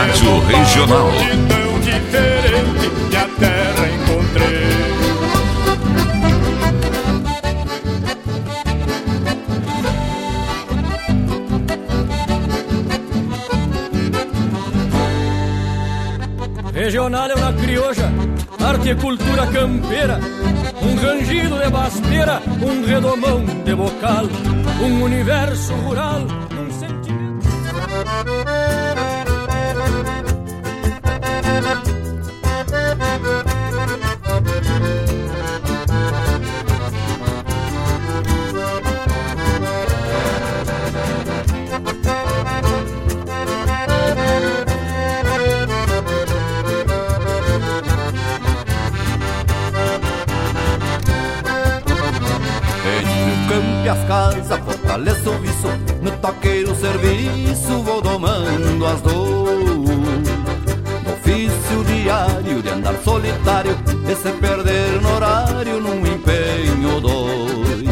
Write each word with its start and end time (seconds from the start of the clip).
Rádio 0.00 0.38
Regional. 0.46 1.10
Tão 1.46 1.80
diferente 1.80 2.90
que 3.10 3.16
a 3.16 3.28
terra 3.38 3.84
encontrei. 3.96 4.70
Regional 16.72 17.30
é 17.30 17.34
uma 17.34 17.52
crioja, 17.52 18.10
arte 18.58 18.88
e 18.88 18.94
cultura 18.94 19.46
campeira, 19.48 20.18
um 20.80 20.96
rangido 20.96 21.58
de 21.58 21.68
basteira, 21.68 22.40
um 22.62 22.86
redomão 22.86 23.44
de 23.44 23.74
bocal, 23.74 24.24
um 24.82 25.02
universo 25.02 25.74
rural, 25.74 26.22
No 56.40 56.46
toqueiro 56.46 56.74
serviço, 56.74 57.82
vou 57.82 58.00
domando 58.00 58.86
as 58.86 59.00
dores. 59.02 60.30
No 61.04 61.12
ofício 61.12 61.84
diário 61.84 62.62
de 62.62 62.68
andar 62.70 62.94
solitário 63.04 63.76
E 64.08 64.14
se 64.14 64.30
perder 64.32 65.02
no 65.02 65.16
horário 65.16 65.80
num 65.80 65.98
empenho 65.98 66.98
dois. 66.98 67.82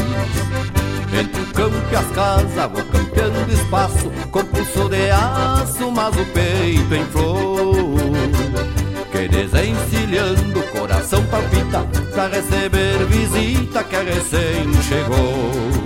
Entre 1.13 1.43
o 1.43 1.47
campo 1.53 1.77
e 1.93 1.97
as 1.97 2.07
casas, 2.13 2.71
vou 2.73 2.85
campeando 2.85 3.53
espaço 3.53 4.11
Com 4.31 4.45
pulso 4.45 4.89
de 4.89 5.11
aço, 5.11 5.91
mas 5.91 6.17
o 6.17 6.25
peito 6.25 6.95
em 6.95 7.05
flor. 7.05 7.99
Que 9.13 9.29
desencilhando 9.29 10.63
coração 10.73 11.23
palpita 11.25 11.87
Pra 12.13 12.29
receber 12.29 13.05
visita 13.09 13.85
que 13.85 13.97
recém 13.97 14.73
chegou 14.83 15.78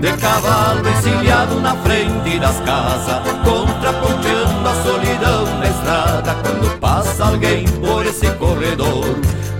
De 0.00 0.12
cavalo 0.12 0.88
encilhado 0.88 1.60
na 1.60 1.74
frente 1.76 2.38
das 2.38 2.60
casas 2.60 3.20
Contraponteando 3.44 4.68
a 4.68 4.74
solidão 4.82 5.44
na 5.58 5.66
estrada 5.66 6.36
Quando 6.42 6.78
passa 6.78 7.24
alguém 7.24 7.64
por 7.80 8.06
esse 8.06 8.30
corredor 8.32 9.04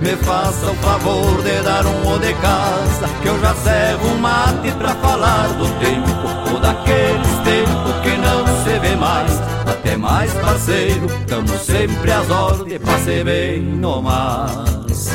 Me 0.01 0.15
faça 0.15 0.71
o 0.71 0.75
favor 0.75 1.41
de 1.43 1.61
dar 1.61 1.85
um 1.85 2.15
o 2.15 2.19
de 2.19 2.33
casa 2.35 3.09
Que 3.21 3.27
eu 3.27 3.39
já 3.41 3.53
servo 3.55 4.07
um 4.07 4.17
mate 4.17 4.71
pra 4.77 4.95
falar 4.95 5.47
do 5.49 5.67
tempo 5.79 6.53
Ou 6.53 6.59
daqueles 6.59 7.39
tempos 7.43 7.95
que 8.01 8.17
não 8.17 8.45
se 8.63 8.79
vê 8.79 8.95
mais 8.95 9.49
até 9.69 9.95
mais 9.95 10.33
parceiro, 10.33 11.07
tamo 11.27 11.57
sempre 11.59 12.11
às 12.11 12.29
ordens 12.29 12.79
pra 12.79 12.97
ser 12.99 13.23
bem 13.23 13.61
no 13.61 14.01
mais. 14.01 15.09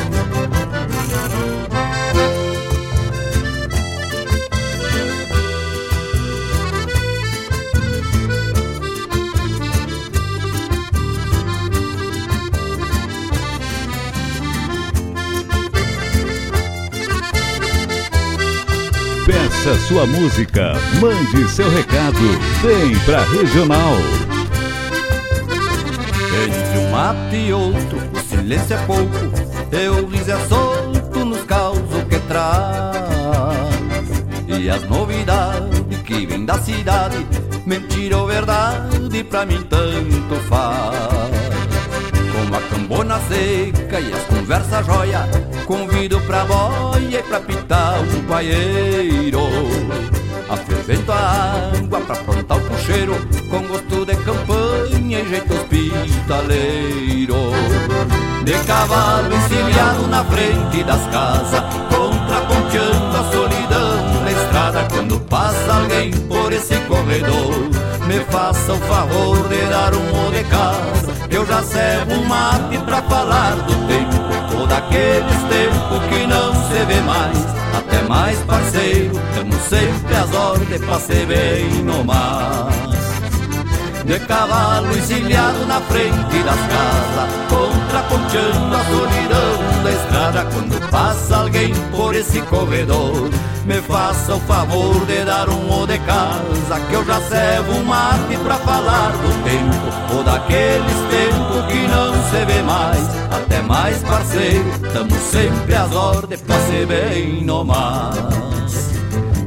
Peça 19.65 19.79
sua 19.87 20.05
música, 20.05 20.73
mande 21.01 21.49
seu 21.49 21.67
recado, 21.71 22.19
vem 22.61 22.95
pra 22.99 23.23
Regional. 23.23 23.95
Entre 26.43 26.77
um 26.77 26.91
mate 26.91 27.35
e 27.35 27.51
outro, 27.51 27.97
o 28.13 28.19
silêncio 28.19 28.75
é 28.75 28.85
pouco, 28.85 29.17
e 29.71 29.87
o 29.87 30.05
riso 30.05 30.31
é 30.31 30.39
solto 30.45 31.25
nos 31.25 31.41
causos 31.45 32.03
que 32.07 32.19
traz. 32.27 32.95
E 34.47 34.69
as 34.69 34.83
novidades 34.87 35.99
que 36.05 36.27
vêm 36.27 36.45
da 36.45 36.59
cidade, 36.59 37.25
mentira 37.65 38.19
ou 38.19 38.27
verdade, 38.27 39.23
pra 39.23 39.47
mim 39.47 39.65
tanto 39.67 40.35
faz. 40.47 41.34
Com 42.55 42.59
a 42.59 42.61
cambona 42.69 43.19
seca 43.27 43.99
e 43.99 44.13
as 44.13 44.23
conversas 44.23 44.85
joia. 44.85 45.27
Convido 45.65 46.21
pra 46.21 46.45
boia 46.45 47.19
e 47.19 47.23
pra 47.23 47.41
pitar 47.41 47.99
um 47.99 48.23
paieiro. 48.27 49.41
A 50.47 50.55
fervento 50.55 51.11
a 51.11 51.71
água 51.75 51.99
pra 51.99 52.15
plantar 52.15 52.55
o 52.55 52.61
puxeiro 52.61 53.15
Com 53.49 53.67
gosto 53.67 54.05
de 54.05 54.15
campanha 54.17 55.19
e 55.19 55.27
jeito 55.27 55.53
hospitaleiro. 55.53 57.35
De 58.45 58.53
cavalo 58.65 59.35
encilhado 59.35 60.07
na 60.07 60.23
frente 60.23 60.83
das 60.83 61.01
casas 61.07 61.63
Contraponteando 61.89 63.17
a 63.17 63.31
solidão 63.31 64.21
na 64.23 64.31
estrada 64.31 64.87
Quando 64.93 65.19
passa 65.21 65.73
alguém 65.73 66.11
por 66.11 66.53
esse 66.53 66.75
corredor 66.81 67.74
faça 68.29 68.73
o 68.73 68.77
favor 68.79 69.47
de 69.47 69.61
dar 69.69 69.93
um 69.93 70.31
de 70.31 70.43
casa 70.45 71.15
eu 71.29 71.45
já 71.45 71.61
servo 71.63 72.13
um 72.13 72.25
mate 72.25 72.77
pra 72.85 73.01
falar 73.01 73.55
do 73.55 73.73
tempo 73.87 74.57
Ou 74.57 74.65
daqueles 74.67 75.43
tempos 75.49 76.05
que 76.09 76.25
não 76.27 76.53
se 76.53 76.85
vê 76.85 77.01
mais. 77.01 77.37
Até 77.75 78.01
mais 78.03 78.39
parceiro, 78.39 79.19
tamo 79.33 79.53
sempre 79.67 80.15
às 80.15 80.33
ordens 80.33 80.81
pra 80.81 80.99
ser 80.99 81.25
bem 81.25 81.83
no 81.83 82.05
mar 82.05 82.94
de 84.05 84.19
cavalo 84.19 84.95
encilhado 84.95 85.65
na 85.65 85.81
frente 85.81 86.43
das 86.43 86.59
casas, 86.59 87.29
contraponteando 87.49 88.75
a 88.75 88.85
solidão 88.85 89.83
da 89.83 89.91
estrada. 89.91 90.45
Quando 90.53 90.89
passa 90.91 91.37
alguém 91.37 91.73
por 91.91 92.15
esse 92.15 92.39
corredor, 92.43 93.29
me 93.65 93.81
faça 93.81 94.35
o 94.35 94.39
favor 94.41 95.05
de 95.07 95.25
dar 95.25 95.49
um 95.49 95.81
o 95.81 95.87
de 95.87 95.97
casa, 95.99 96.79
que 96.87 96.93
eu 96.93 97.05
já 97.05 97.19
servo 97.21 97.71
um 97.73 97.83
mate 97.83 98.37
pra 98.43 98.55
falar 98.57 99.11
do 99.11 99.43
tempo, 99.43 100.15
ou 100.15 100.23
daqueles 100.23 100.97
tempos 101.09 101.65
que 101.67 101.87
não 101.87 102.13
se 102.29 102.45
vê 102.45 102.61
mais. 102.61 103.15
Até 103.31 103.61
mais 103.63 103.97
parceiro, 104.03 104.79
tamo 104.93 105.15
sempre 105.19 105.75
às 105.75 105.91
ordens 105.93 106.41
pra 106.41 106.59
ser 106.59 106.85
bem 106.85 107.43
no 107.43 107.65
mais. 107.65 108.15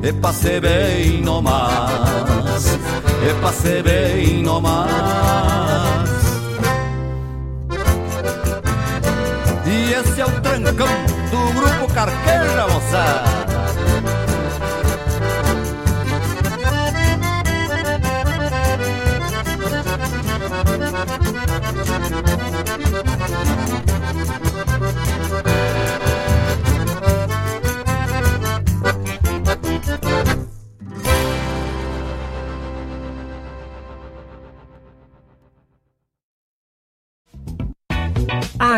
E 0.02 0.12
passei 0.12 0.60
bem 0.60 1.22
no 1.22 1.42
mais 1.42 2.78
E 3.21 3.34
passei 3.41 3.83
bem 3.83 4.43
no 4.43 4.61
mais 4.61 4.89
E 9.67 9.93
esse 9.93 10.21
é 10.21 10.25
o 10.25 10.41
trancão 10.41 10.89
do 11.31 11.53
grupo 11.53 11.93
Carqueja, 11.93 12.67
moçada 12.69 13.47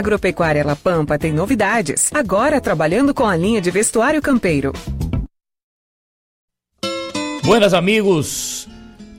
Agropecuária 0.00 0.64
La 0.64 0.74
Pampa 0.74 1.18
tem 1.18 1.30
novidades. 1.30 2.10
Agora 2.12 2.58
trabalhando 2.58 3.12
com 3.12 3.26
a 3.26 3.36
linha 3.36 3.60
de 3.60 3.70
vestuário 3.70 4.22
campeiro. 4.22 4.72
Buenas 7.44 7.74
amigos, 7.74 8.66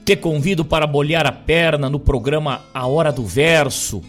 te 0.04 0.16
convido 0.16 0.64
para 0.64 0.86
molhar 0.86 1.24
a 1.24 1.30
perna 1.30 1.88
no 1.88 2.00
programa 2.00 2.62
A 2.74 2.84
Hora 2.86 3.12
do 3.12 3.24
Verso, 3.24 4.02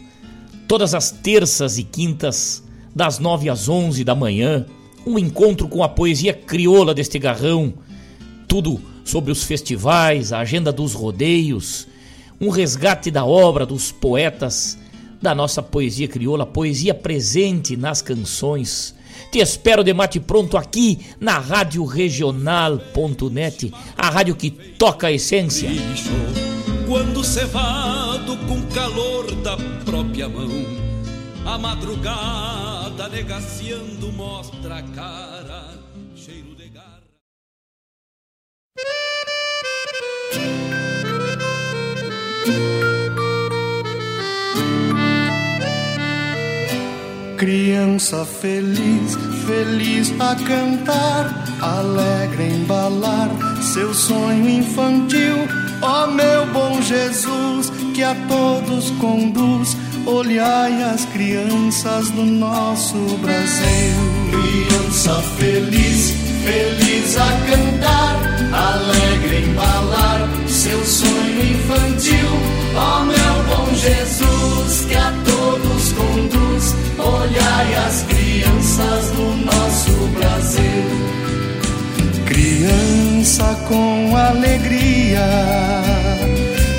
todas 0.68 0.96
as 0.96 1.12
terças 1.12 1.78
e 1.78 1.84
quintas, 1.84 2.64
das 2.96 3.20
9 3.20 3.50
às 3.50 3.70
11 3.70 4.04
da 4.04 4.16
manhã, 4.16 4.66
um 5.06 5.20
encontro 5.20 5.68
com 5.68 5.84
a 5.84 5.90
poesia 5.90 6.34
crioula 6.34 6.94
deste 6.94 7.20
garrão, 7.20 7.74
tudo 8.48 8.82
sobre 9.06 9.32
os 9.32 9.44
festivais, 9.44 10.34
a 10.34 10.40
agenda 10.40 10.72
dos 10.72 10.94
rodeios, 10.94 11.88
um 12.42 12.50
resgate 12.50 13.12
da 13.12 13.24
obra 13.24 13.64
dos 13.64 13.92
poetas 13.92 14.82
da 15.24 15.34
nossa 15.34 15.64
poesia 15.64 16.08
crioula, 16.08 16.46
poesia 16.46 16.94
presente 16.94 17.78
nas 17.78 18.02
canções. 18.02 18.94
Te 19.32 19.40
espero 19.40 19.82
de 19.82 19.94
mate 19.94 20.20
pronto 20.20 20.58
aqui 20.58 21.00
na 21.18 21.40
Rádio 21.40 21.86
Regional.net, 21.86 23.74
a 23.98 24.10
rádio 24.10 24.36
que 24.36 24.52
toca 24.52 25.08
a 25.08 25.12
essência. 25.14 25.70
quando 26.86 27.24
cevado 27.24 28.36
com 28.48 28.62
calor 28.74 29.34
da 29.36 29.56
própria 29.86 30.28
mão, 30.28 30.52
a 31.46 31.58
madrugada 31.58 33.08
negaciando 33.08 34.12
mostra 34.12 34.80
a 34.80 34.84
cara, 34.84 35.80
cheiro 36.16 36.54
de 36.54 36.68
garra. 36.68 37.02
Criança 47.44 48.26
feliz, 48.26 49.18
feliz 49.46 50.14
a 50.18 50.34
cantar, 50.34 51.44
alegre 51.62 52.46
embalar 52.46 53.30
seu 53.62 53.94
sonho 53.94 54.48
infantil. 54.48 55.36
Ó 55.82 56.06
oh, 56.06 56.08
meu 56.08 56.46
bom 56.54 56.82
Jesus, 56.82 57.70
que 57.94 58.02
a 58.02 58.16
todos 58.30 58.92
conduz, 58.92 59.76
olhai 60.06 60.84
as 60.84 61.04
crianças 61.08 62.10
do 62.12 62.24
nosso 62.24 62.96
Brasil. 63.18 63.94
Criança 64.32 65.22
feliz, 65.38 66.14
feliz 66.46 67.18
a 67.18 67.28
cantar, 67.52 68.22
alegre 68.54 69.50
embalar 69.50 70.30
seu 70.48 70.82
sonho 70.86 71.42
infantil. 71.42 72.30
Ó 72.74 73.02
oh, 73.02 73.04
meu 73.04 73.44
bom 73.50 73.76
Jesus, 73.76 74.86
que 74.86 74.96
a 74.96 75.14
todos 75.26 75.92
conduz, 75.92 76.53
olhai 76.98 77.76
as 77.88 78.04
crianças 78.04 79.12
do 79.12 79.46
nosso 79.46 79.92
Brasil. 80.18 80.84
Criança 82.26 83.58
com 83.68 84.16
alegria, 84.16 85.28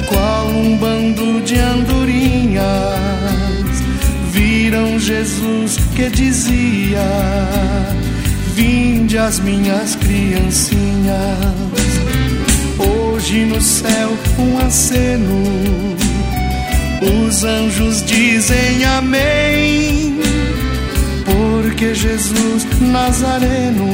qual 0.09 0.47
um 0.49 0.77
bando 0.77 1.41
de 1.43 1.59
andorinhas, 1.59 2.65
viram 4.31 4.99
Jesus 4.99 5.79
que 5.95 6.09
dizia: 6.11 7.01
Vinde 8.55 9.19
as 9.19 9.41
minhas 9.41 9.97
criancinhas. 9.97 10.85
Hoje 12.79 13.45
no 13.47 13.61
céu 13.61 14.11
um 14.39 14.59
aceno, 14.59 15.43
os 17.27 17.45
anjos 17.45 18.05
dizem 18.05 18.85
amém, 18.85 20.04
porque 21.85 21.95
Jesus 21.95 22.67
Nazareno 22.81 23.87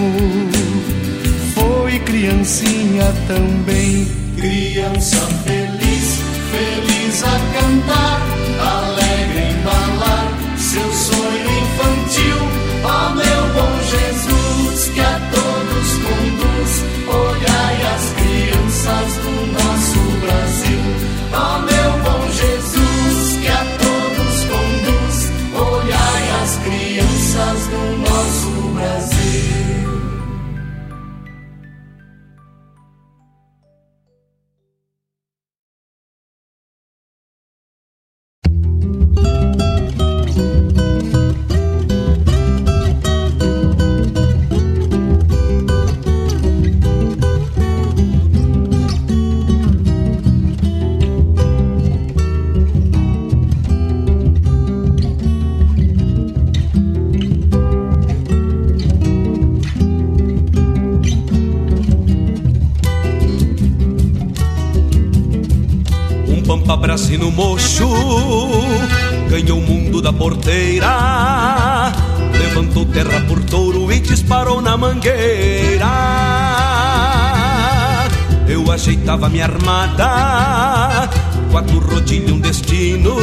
foi 1.55 1.99
criancinha 2.01 3.13
também. 3.27 4.07
Criança 4.37 5.17
feliz, 5.45 6.21
feliz 6.53 7.25
a 7.25 7.39
cantar, 7.53 8.21
alegre 8.61 9.59
embalar 9.59 10.29
seu 10.57 10.93
sonho 10.93 11.51
infantil. 11.63 12.37
Ó 12.85 12.87
oh, 12.87 13.11
meu 13.17 13.43
bom 13.55 13.73
Jesus, 13.91 14.89
que 14.95 15.01
a 15.01 15.21
todos 15.33 15.89
conduz, 16.07 16.73
olhai 17.09 17.77
as 17.93 18.05
crianças 18.13 19.17
do 19.17 19.33
nosso 19.53 19.99
Brasil. 20.21 20.81
Ó 21.33 21.57
oh, 21.57 21.70
levantou 72.33 72.85
terra 72.87 73.21
por 73.29 73.43
touro 73.45 73.93
e 73.93 74.01
disparou 74.01 74.61
na 74.61 74.77
mangueira. 74.77 75.87
Eu 78.49 78.71
ajeitava 78.71 79.29
minha 79.29 79.45
armada, 79.45 81.09
quatro 81.51 81.79
rodilhos 81.79 82.33
um 82.33 82.41
destino, 82.41 83.15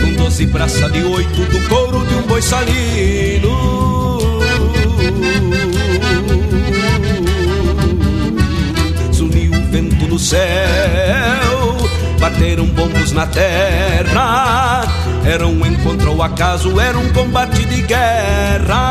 com 0.00 0.12
doze 0.16 0.46
braças 0.46 0.92
de 0.92 1.04
oito 1.04 1.44
do 1.44 1.68
couro 1.68 2.04
de 2.06 2.14
um 2.14 2.22
boi 2.22 2.42
salino. 2.42 4.18
Suniu 9.12 9.52
o 9.52 9.70
vento 9.70 10.06
no 10.08 10.18
céu 10.18 11.33
bateram 12.34 12.66
bombos 12.66 13.12
na 13.12 13.26
terra. 13.26 14.82
Era 15.24 15.46
um 15.46 15.64
encontro 15.64 16.10
ao 16.10 16.22
acaso, 16.22 16.80
era 16.80 16.98
um 16.98 17.12
combate 17.12 17.64
de 17.64 17.82
guerra. 17.82 18.82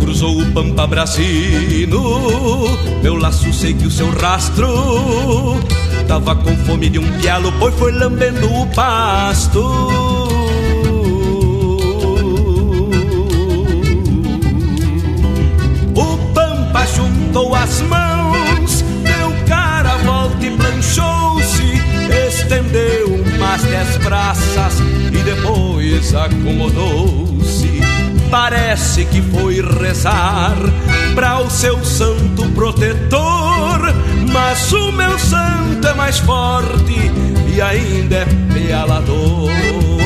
Cruzou 0.00 0.40
o 0.40 0.52
Pampa 0.52 0.86
Brasino, 0.86 2.68
meu 3.02 3.16
laço 3.16 3.52
seguiu 3.52 3.90
seu 3.90 4.10
rastro. 4.10 5.56
Tava 6.06 6.34
com 6.36 6.56
fome 6.58 6.88
de 6.88 6.98
um 6.98 7.12
pialo, 7.18 7.52
pois 7.58 7.74
foi 7.74 7.92
lambendo 7.92 8.52
o 8.52 8.66
pasto. 8.68 9.60
O 15.94 16.18
Pampa 16.34 16.86
juntou 16.86 17.54
as 17.54 17.80
mãos 17.82 18.07
e 20.48 20.56
planchou-se, 20.56 21.82
estendeu 22.26 23.22
umas 23.36 23.62
dez 23.62 23.96
braças 23.98 24.80
e 25.12 25.18
depois 25.22 26.14
acomodou-se. 26.14 27.80
Parece 28.30 29.04
que 29.06 29.20
foi 29.22 29.60
rezar 29.60 30.56
para 31.14 31.40
o 31.40 31.50
seu 31.50 31.84
santo 31.84 32.44
protetor, 32.54 33.80
mas 34.32 34.72
o 34.72 34.92
meu 34.92 35.18
santo 35.18 35.86
é 35.86 35.94
mais 35.94 36.18
forte 36.18 36.94
e 37.54 37.60
ainda 37.60 38.16
é 38.16 38.26
pealador. 38.52 39.97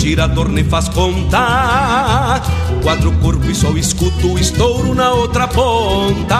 Tirador 0.00 0.48
nem 0.48 0.64
faz 0.64 0.88
conta. 0.88 2.40
Quadro 2.82 3.12
corpo 3.18 3.50
e 3.50 3.54
só 3.54 3.70
escuto 3.72 4.32
o 4.32 4.38
estouro 4.38 4.94
na 4.94 5.12
outra 5.12 5.46
ponta. 5.46 6.38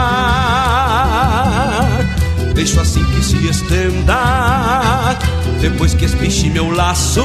Deixo 2.54 2.80
assim 2.80 3.04
que 3.04 3.22
se 3.22 3.36
estenda. 3.46 5.14
Depois 5.60 5.92
que 5.92 6.06
espiche 6.06 6.48
meu 6.48 6.70
laço 6.70 7.20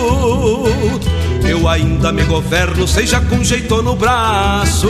Eu 1.47 1.69
ainda 1.69 2.11
me 2.11 2.25
governo, 2.25 2.85
seja 2.85 3.21
com 3.21 3.41
jeito 3.41 3.81
no 3.81 3.95
braço. 3.95 4.89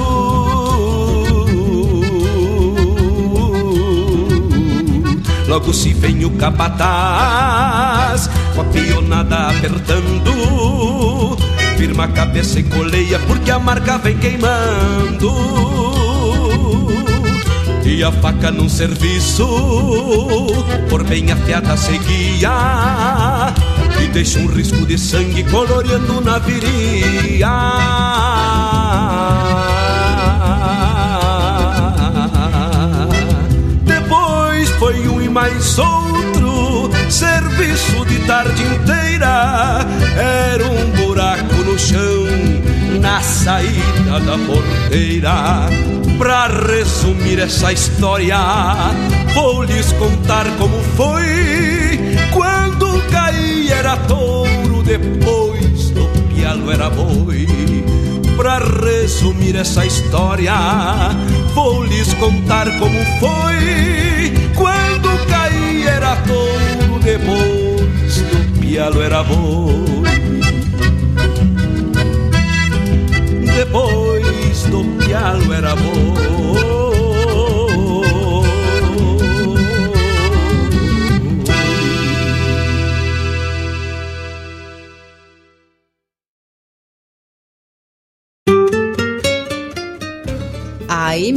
Logo 5.48 5.72
se 5.72 5.94
vem 5.94 6.25
o 6.25 6.32
capataz 6.32 8.28
Com 8.56 8.62
a 8.62 8.64
pionada 8.66 9.50
apertando 9.50 10.95
firma 11.77 12.05
a 12.05 12.08
cabeça 12.08 12.60
e 12.60 12.63
coleia, 12.63 13.20
porque 13.20 13.51
a 13.51 13.60
marca 13.60 13.98
vem 13.98 14.17
queimando. 14.17 15.32
E 17.86 18.03
a 18.03 18.12
faca 18.12 18.51
num 18.51 18.67
serviço, 18.67 19.46
por 20.89 21.03
bem 21.03 21.32
afiada 21.32 21.77
seguia, 21.77 23.53
e 24.01 24.08
deixa 24.08 24.39
um 24.39 24.48
risco 24.48 24.86
de 24.86 24.98
sangue 24.98 25.44
coloreando 25.44 26.22
na 26.22 26.39
viria. 26.39 27.50
foi 34.79 35.08
um 35.08 35.22
e 35.22 35.29
mais 35.29 35.79
outro 35.79 36.89
serviço 37.10 38.05
de 38.05 38.20
tarde 38.27 38.62
inteira. 38.62 39.85
Era 40.15 40.65
um 40.65 40.91
buraco 40.91 41.55
no 41.65 41.77
chão 41.77 42.25
na 43.01 43.22
saída 43.22 44.19
da 44.19 44.38
porteira. 44.38 45.69
Pra 46.17 46.48
resumir 46.48 47.39
essa 47.39 47.74
história, 47.74 48.38
vou 49.34 49.63
lhes 49.63 49.91
contar 49.93 50.45
como 50.57 50.81
foi. 50.95 52.00
Quando 52.31 53.01
caí 53.12 53.69
era 53.72 53.98
touro, 53.98 54.81
depois 54.84 55.89
do 55.91 56.05
pialo 56.34 56.72
era 56.72 56.89
boi. 56.89 57.48
Pra 58.38 58.60
resumir 58.60 59.55
essa 59.55 59.86
história, 59.86 60.53
vou 61.53 61.84
lhes 61.84 62.13
contar 62.15 62.65
como 62.79 63.00
foi 63.19 64.05
quando 64.55 65.25
caí 65.27 65.86
era 65.86 66.15
touro, 66.17 67.00
depois 67.03 67.64
do 68.75 68.82
pialo 68.82 69.01
era 69.01 69.24
boi. 69.24 70.03
Depois 73.55 74.63
do 74.63 74.84
pialo 75.00 75.53
era 75.53 75.74
boi. 75.77 76.64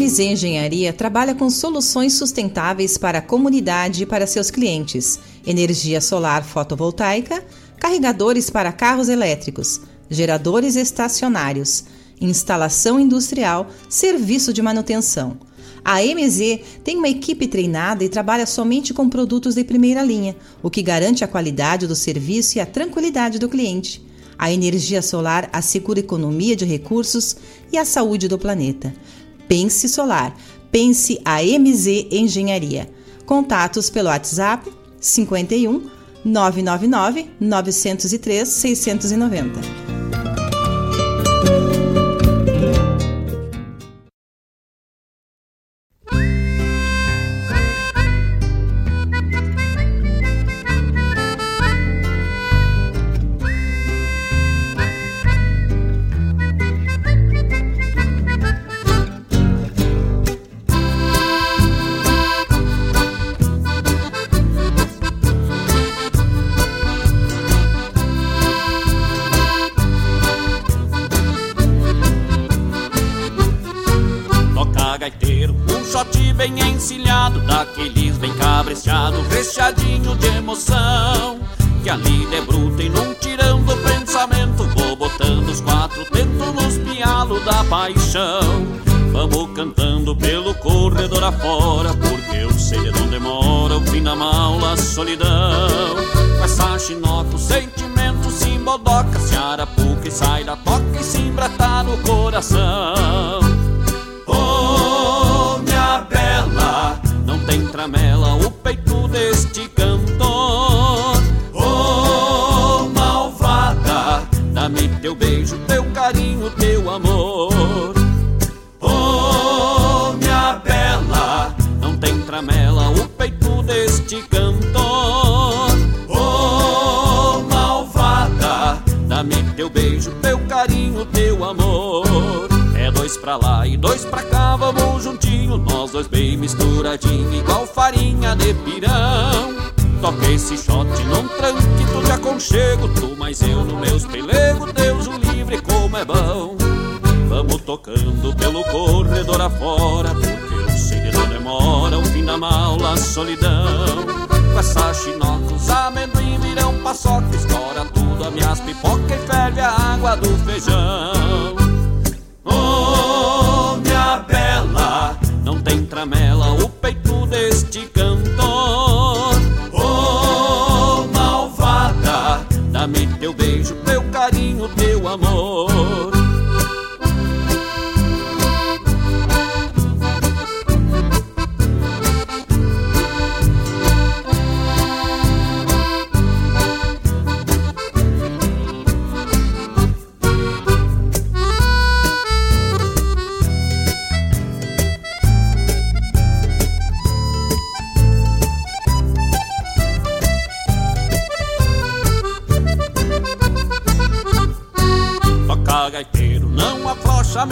MZ 0.08 0.20
Engenharia 0.20 0.90
trabalha 0.90 1.34
com 1.34 1.50
soluções 1.50 2.14
sustentáveis 2.14 2.96
para 2.96 3.18
a 3.18 3.22
comunidade 3.22 4.04
e 4.04 4.06
para 4.06 4.26
seus 4.26 4.50
clientes: 4.50 5.20
energia 5.46 6.00
solar 6.00 6.42
fotovoltaica, 6.42 7.44
carregadores 7.78 8.48
para 8.48 8.72
carros 8.72 9.10
elétricos, 9.10 9.82
geradores 10.08 10.76
estacionários, 10.76 11.84
instalação 12.18 12.98
industrial, 12.98 13.68
serviço 13.86 14.50
de 14.50 14.62
manutenção. 14.62 15.36
A 15.84 16.00
MZ 16.00 16.60
tem 16.82 16.96
uma 16.96 17.08
equipe 17.10 17.46
treinada 17.46 18.02
e 18.02 18.08
trabalha 18.08 18.46
somente 18.46 18.94
com 18.94 19.10
produtos 19.10 19.56
de 19.56 19.62
primeira 19.62 20.02
linha, 20.02 20.34
o 20.62 20.70
que 20.70 20.80
garante 20.80 21.22
a 21.22 21.28
qualidade 21.28 21.86
do 21.86 21.94
serviço 21.94 22.56
e 22.56 22.62
a 22.62 22.66
tranquilidade 22.66 23.38
do 23.38 23.48
cliente. 23.48 24.08
A 24.38 24.52
energia 24.52 25.02
solar 25.02 25.50
assegura 25.52 25.98
economia 25.98 26.54
de 26.54 26.64
recursos 26.64 27.36
e 27.72 27.76
a 27.76 27.84
saúde 27.84 28.28
do 28.28 28.38
planeta. 28.38 28.94
Pense 29.48 29.88
Solar. 29.88 30.34
Pense 30.70 31.18
a 31.24 31.42
MZ 31.42 32.08
Engenharia. 32.12 32.88
Contatos 33.24 33.90
pelo 33.90 34.10
WhatsApp 34.10 34.66
51 35.00 35.90
999 36.24 37.30
903 37.40 38.44
690. 38.44 39.87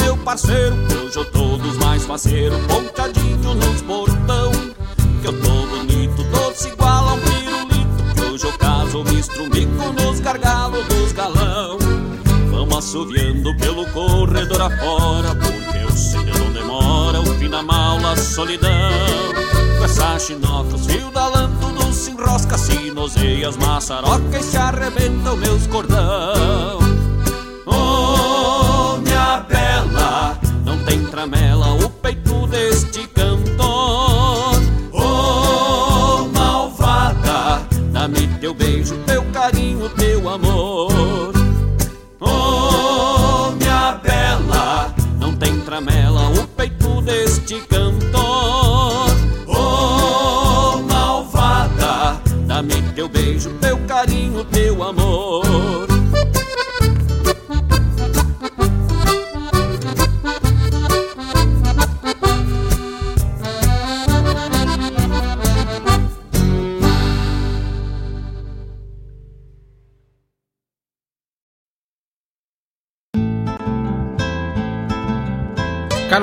meu 0.06 0.16
parceiro, 0.18 0.76
hoje 1.04 1.16
eu 1.16 1.24
todos 1.24 1.76
mais 1.78 2.04
faceiro, 2.06 2.56
ponteadinho 2.68 3.54
nos 3.54 3.82
portão. 3.82 4.52
Que 5.20 5.26
eu 5.26 5.40
tô 5.42 5.66
bonito, 5.66 6.22
doce 6.30 6.68
igual 6.68 7.08
a 7.08 7.14
um 7.14 7.20
pirulito, 7.20 8.14
que 8.14 8.22
hoje 8.22 8.44
eu 8.46 8.52
caso, 8.52 9.02
mistro 9.02 9.50
mico 9.50 9.92
nos 10.00 10.20
gargalos 10.20 10.86
dos 10.86 11.10
galão. 11.10 11.76
Vamos 12.52 12.78
assoviando 12.78 13.56
pelo 13.56 13.84
corredor 13.86 14.62
afora, 14.62 15.34
porque 15.34 15.84
o 15.84 16.24
de 16.24 16.38
não 16.38 16.52
demora, 16.52 17.20
o 17.20 17.34
fim 17.34 17.50
da 17.50 17.62
mala, 17.64 18.12
a 18.12 18.16
solidão. 18.16 18.70
Com 19.78 19.84
essa 19.84 20.20
chinoca, 20.20 20.76
os 20.76 20.86
fios 20.86 21.12
da 21.12 21.26
lã, 21.26 21.50
tudo 21.60 21.92
se 21.92 22.12
enrosca, 22.12 22.56
se 22.56 22.92
noseia 22.92 23.48
as 23.48 23.56
maçarocas 23.56 24.46
e 24.46 24.50
se 24.50 24.56
arrebentam 24.56 25.36
meus 25.36 25.66
cordão. 25.66 26.85
Tramela 31.16 31.72
o 31.82 31.88
peito 31.88 32.46
deste 32.46 33.06
cantor. 33.08 34.60
Oh, 34.92 36.28
malvada, 36.30 37.66
dá-me 37.90 38.26
teu 38.38 38.52
beijo, 38.52 38.94
teu 39.06 39.24
carinho, 39.32 39.88
teu 39.96 40.28
amor. 40.28 40.45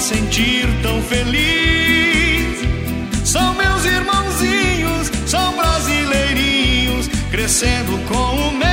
sentir 0.00 0.66
tão 0.82 1.02
feliz. 1.02 2.60
São 3.24 3.54
meus 3.54 3.84
irmãozinhos, 3.84 5.10
são 5.26 5.54
brasileirinhos, 5.54 7.08
crescendo 7.30 7.98
com 8.08 8.48
o 8.48 8.52
meu 8.52 8.69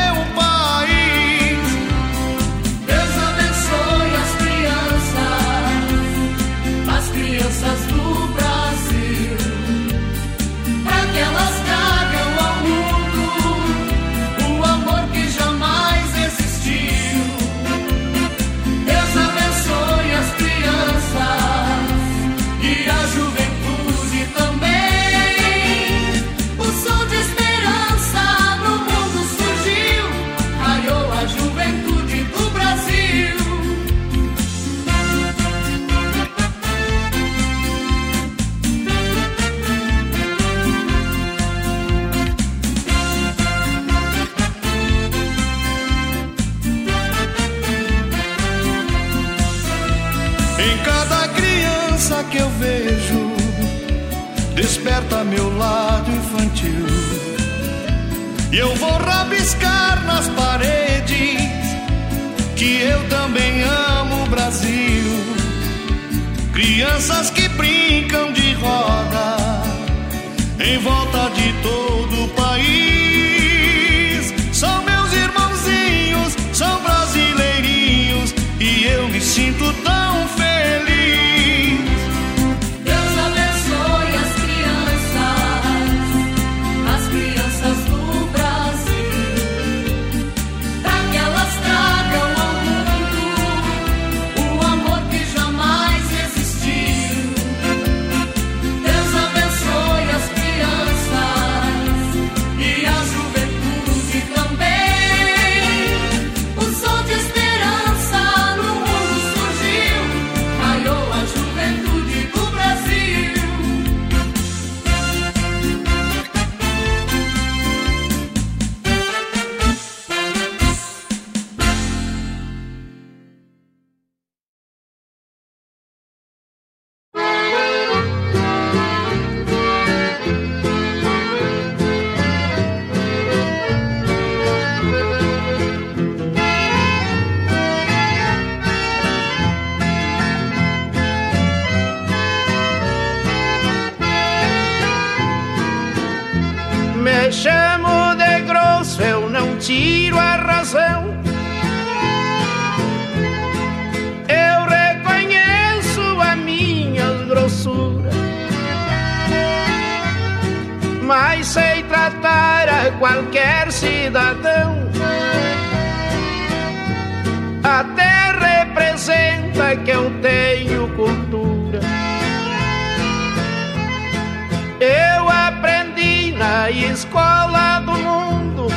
na 176.67 176.71
escola 176.71 177.79
do 177.79 177.93
mundo. 177.93 178.67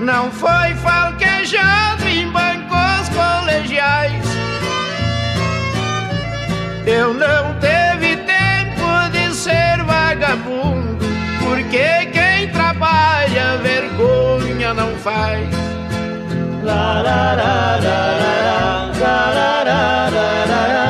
Não 0.00 0.30
foi 0.30 0.74
falquejado 0.76 2.08
em 2.08 2.26
bancos 2.30 3.10
colegiais. 3.10 4.24
Eu 6.86 7.12
não 7.12 7.54
teve 7.60 8.16
tempo 8.16 9.10
de 9.12 9.34
ser 9.34 9.82
vagabundo, 9.84 11.04
porque 11.42 12.06
quem 12.12 12.48
trabalha 12.50 13.58
vergonha 13.58 14.72
não 14.72 14.96
faz. 14.96 15.46
La, 16.62 17.02
la, 17.02 17.34
la, 17.34 17.76
la, 17.76 18.18
la, 18.18 18.92
la, 18.98 19.30
la, 19.34 19.64
la, 19.64 20.10
la, 20.10 20.10
la, 20.10 20.66
la, 20.72 20.83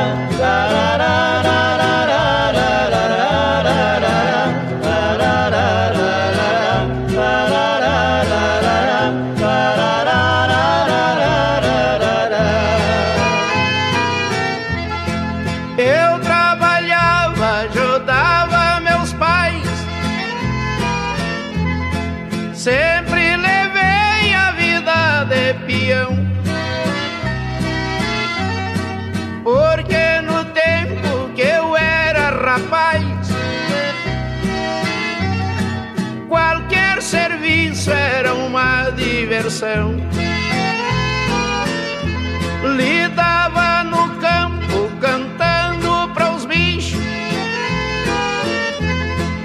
Lidava 42.77 43.85
no 43.85 44.09
campo 44.17 44.91
cantando 45.01 46.13
para 46.13 46.33
os 46.33 46.45
bichos. 46.45 46.99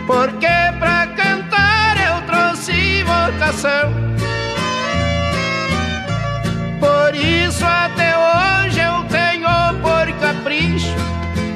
Porque 0.08 0.48
pra 0.80 1.06
cantar 1.16 1.96
eu 1.98 2.22
trouxe 2.26 3.04
vocação. 3.04 3.94
Por 6.80 7.14
isso 7.14 7.64
até 7.64 8.16
hoje 8.18 8.80
eu 8.80 9.04
tenho 9.10 9.48
por 9.84 10.12
capricho 10.20 10.96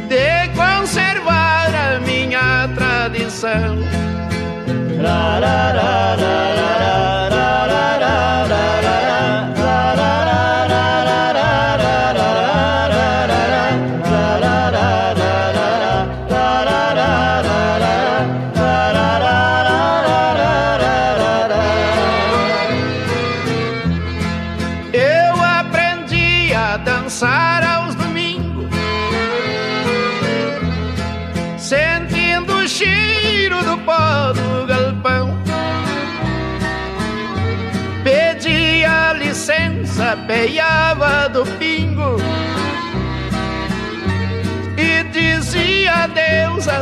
de 0.07 0.47
conservar 0.49 1.73
a 1.73 1.99
minha 2.01 2.69
tradição. 2.75 3.79
La, 5.01 5.39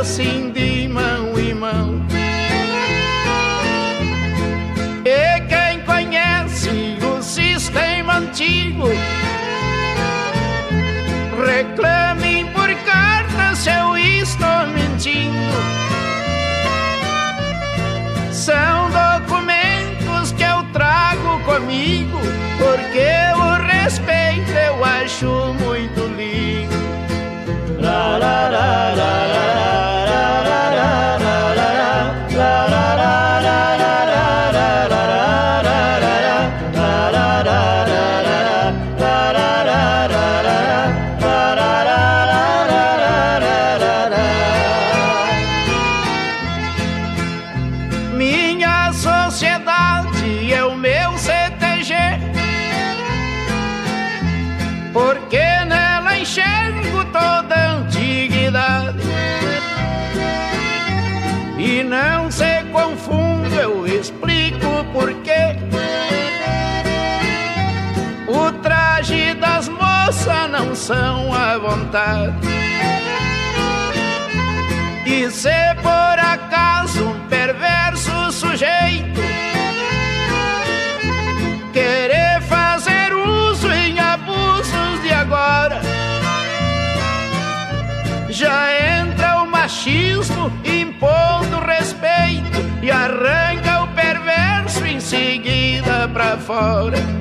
assim 0.01 0.51
de 0.51 0.87
mão 0.87 1.39
em 1.39 1.53
mão. 1.53 2.03
E 5.05 5.41
quem 5.41 5.79
conhece 5.81 6.97
o 7.03 7.21
sistema 7.21 8.17
antigo 8.17 8.87
reclamem 11.45 12.47
por 12.47 12.73
carta 12.83 13.55
se 13.55 13.69
eu 13.69 13.95
estou 13.95 14.65
mentindo. 14.73 15.37
São 18.31 18.89
documentos 18.89 20.31
que 20.31 20.43
eu 20.43 20.63
trago 20.73 21.39
comigo, 21.45 22.17
porque 22.57 23.11
o 23.37 23.40
são 70.91 71.33
à 71.33 71.57
vontade. 71.57 72.35
E 75.05 75.31
se 75.31 75.75
por 75.81 76.19
acaso 76.19 77.05
um 77.05 77.27
perverso 77.29 78.31
sujeito 78.33 79.21
querer 81.71 82.41
fazer 82.41 83.13
uso 83.13 83.71
em 83.71 83.99
abusos 83.99 85.01
de 85.01 85.13
agora, 85.13 85.81
já 88.29 88.99
entra 88.99 89.43
o 89.43 89.47
machismo 89.49 90.51
impondo 90.65 91.57
respeito 91.65 92.59
e 92.81 92.91
arranca 92.91 93.83
o 93.83 93.87
perverso 93.95 94.85
em 94.85 94.99
seguida 94.99 96.09
pra 96.13 96.37
fora. 96.37 97.20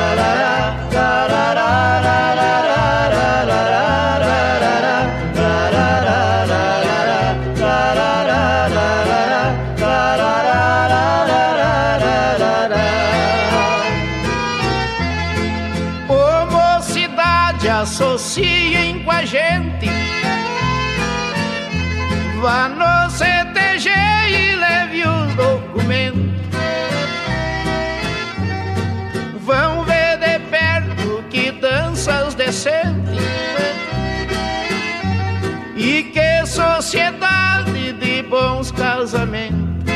bons 38.41 38.71
casamentos. 38.71 39.93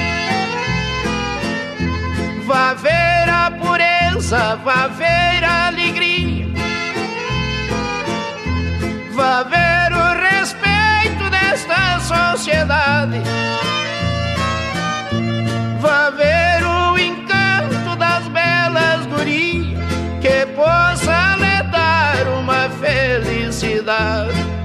Vá 2.46 2.74
ver 2.76 3.30
a 3.30 3.52
pureza, 3.52 4.56
vá 4.64 4.88
ver 4.88 5.44
a 5.44 5.68
alegria. 5.68 6.48
Vá 9.14 9.44
ver 9.44 9.90
o 9.94 10.08
respeito 10.28 11.26
de 11.36 11.46
sociedade. 12.14 13.22
Vá 15.80 16.10
ver 16.12 16.64
o 16.66 17.00
encanto 17.00 17.96
das 17.98 18.28
belas 18.28 19.06
gurias 19.08 19.80
que 20.22 20.46
possa 20.54 21.36
lhe 21.38 21.64
dar 21.72 22.28
uma 22.40 22.70
felicidade. 22.70 24.65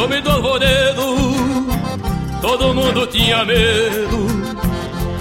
Lobisomem 0.00 0.22
do 0.22 0.30
alvoredo, 0.30 1.16
todo 2.40 2.74
mundo 2.74 3.06
tinha 3.08 3.44
medo. 3.44 4.26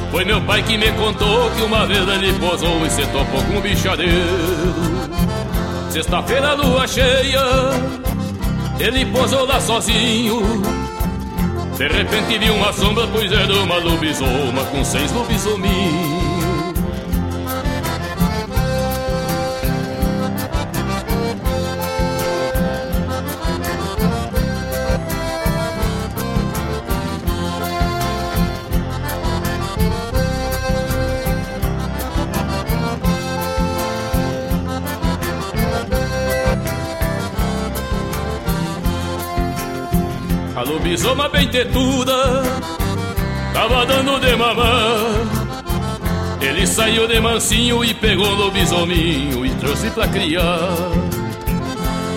Foi 0.10 0.24
meu 0.24 0.40
pai 0.42 0.64
que 0.64 0.78
me 0.78 0.90
contou 0.94 1.52
que 1.52 1.64
uma 1.64 1.86
vez 1.86 2.08
ele 2.08 2.32
posou 2.40 2.86
e 2.86 2.90
se 2.90 3.06
topou 3.08 3.44
com 3.44 3.58
um 3.58 3.62
bichadeiro. 3.62 4.16
Sexta-feira, 5.90 6.54
lua 6.54 6.88
cheia, 6.88 7.42
ele 8.80 9.06
posou 9.08 9.46
lá 9.46 9.60
sozinho. 9.60 10.42
De 11.78 11.88
repente 11.88 12.38
viu 12.38 12.56
uma 12.56 12.72
sombra, 12.72 13.06
pois 13.08 13.30
era 13.34 13.54
uma 13.56 13.76
lobisoma 13.80 14.64
com 14.72 14.86
seis 14.86 15.12
lobisominhos. 15.12 16.19
A 41.00 41.02
lobisoma 41.02 41.30
bem 41.30 41.48
tetuda 41.48 42.44
Tava 43.54 43.86
dando 43.86 44.20
de 44.20 44.36
mamar 44.36 45.00
Ele 46.42 46.68
saiu 46.68 47.08
de 47.08 47.22
mansinho 47.22 47.86
e 47.86 47.94
pegou 47.94 48.28
o 48.28 48.36
lobisominho 48.36 49.46
E 49.46 49.50
trouxe 49.52 49.90
pra 49.92 50.08
criar. 50.10 50.78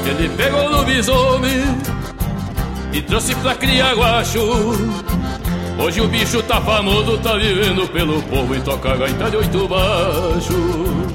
Ele 0.05 0.29
pegou 0.31 0.64
o 0.64 0.68
lobisomem 0.79 1.62
E 2.92 3.01
trouxe 3.03 3.37
pra 3.37 3.55
criar 3.55 3.95
guacho. 3.95 4.40
Hoje 5.79 6.01
o 6.01 6.09
bicho 6.09 6.42
tá 6.42 6.61
famoso, 6.61 7.18
tá 7.18 7.37
vivendo 7.37 7.88
pelo 7.88 8.21
povo 8.23 8.53
E 8.53 8.61
toca 8.62 8.97
gaita 8.97 9.31
de 9.31 9.37
oito 9.37 9.68
baixo 9.68 11.12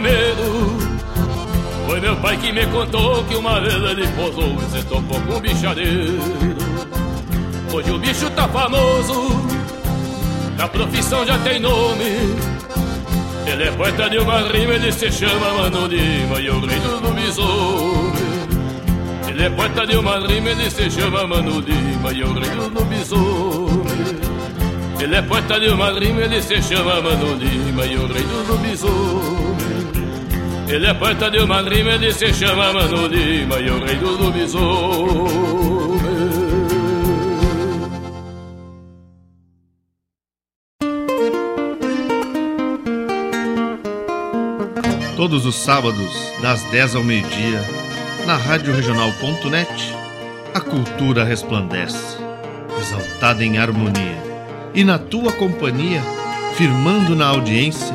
medo. 0.00 0.78
Foi 1.86 2.00
meu 2.00 2.16
pai 2.16 2.36
que 2.36 2.52
me 2.52 2.66
contou 2.66 3.24
que 3.24 3.36
uma 3.36 3.60
vez 3.60 3.74
ele 3.74 4.06
posou 4.08 4.56
e 4.62 4.70
se 4.70 4.84
topou 4.84 5.20
com 5.20 5.34
um 5.34 5.40
bichadeiro. 5.40 6.18
Hoje 7.72 7.90
o 7.90 7.98
bicho 7.98 8.30
tá 8.30 8.48
famoso 8.48 9.28
Na 10.56 10.66
profissão 10.68 11.26
já 11.26 11.38
tem 11.38 11.60
nome. 11.60 12.34
Ele 13.46 13.64
é 13.64 13.70
poeta 13.72 14.08
de 14.10 14.18
uma 14.18 14.40
rima, 14.40 14.74
ele 14.74 14.92
se 14.92 15.10
chama 15.10 15.54
Mano 15.54 15.86
Lima 15.86 16.38
E 16.38 16.50
o 16.50 16.60
rei 16.60 16.78
do 16.80 17.00
lobisomem 17.00 18.12
Ele 19.26 19.42
é 19.42 19.48
poeta 19.48 19.86
de 19.86 19.96
uma 19.96 20.18
rima, 20.18 20.50
ele 20.50 20.70
se 20.70 20.90
chama 20.90 21.26
Mano 21.26 21.60
Lima 21.60 22.12
E 22.12 22.24
o 22.24 22.32
rei 22.34 22.50
do 22.50 22.68
lobisomem 22.68 24.18
ele 25.00 25.14
é 25.14 25.22
poeta 25.22 25.60
de 25.60 25.68
uma 25.68 25.92
rima, 25.92 26.22
ele 26.22 26.42
se 26.42 26.60
chama 26.60 27.00
Mano 27.00 27.36
Lima 27.36 27.86
e 27.86 27.96
o 27.96 28.06
rei 28.08 28.22
do 28.24 28.52
lobisomem. 28.52 29.57
Ele 30.70 30.86
é 30.86 30.92
poeta 30.92 31.30
de 31.30 31.38
uma 31.38 31.62
rima, 31.62 31.92
ele 31.92 32.12
se 32.12 32.32
chama 32.32 32.72
Mano 32.72 33.06
Lima 33.06 33.58
e 33.58 33.70
o 33.70 33.84
rei 33.84 33.96
do 33.96 34.10
lobisomem. 34.22 35.68
Todos 45.16 45.46
os 45.46 45.56
sábados, 45.56 46.32
das 46.42 46.62
10 46.70 46.96
ao 46.96 47.02
meio-dia, 47.02 47.60
na 48.26 48.36
Rádio 48.36 48.72
a 50.54 50.60
cultura 50.60 51.24
resplandece, 51.24 52.18
exaltada 52.78 53.44
em 53.44 53.58
harmonia 53.58 54.22
e 54.74 54.84
na 54.84 54.98
tua 54.98 55.32
companhia, 55.32 56.02
firmando 56.56 57.16
na 57.16 57.26
audiência, 57.26 57.94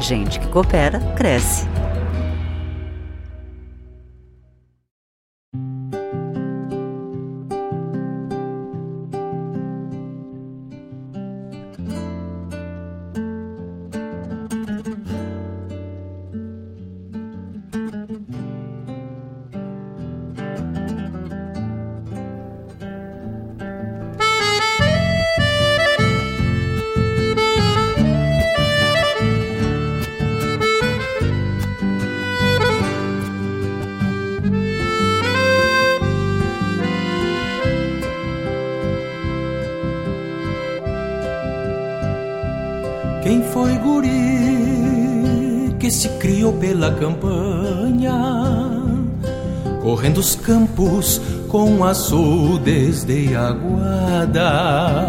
Gente 0.00 0.38
que 0.38 0.46
coopera, 0.48 1.00
cresce. 1.16 1.66
Campos 50.48 51.20
com 51.48 51.84
açudes 51.84 53.04
de 53.04 53.36
aguada, 53.36 55.06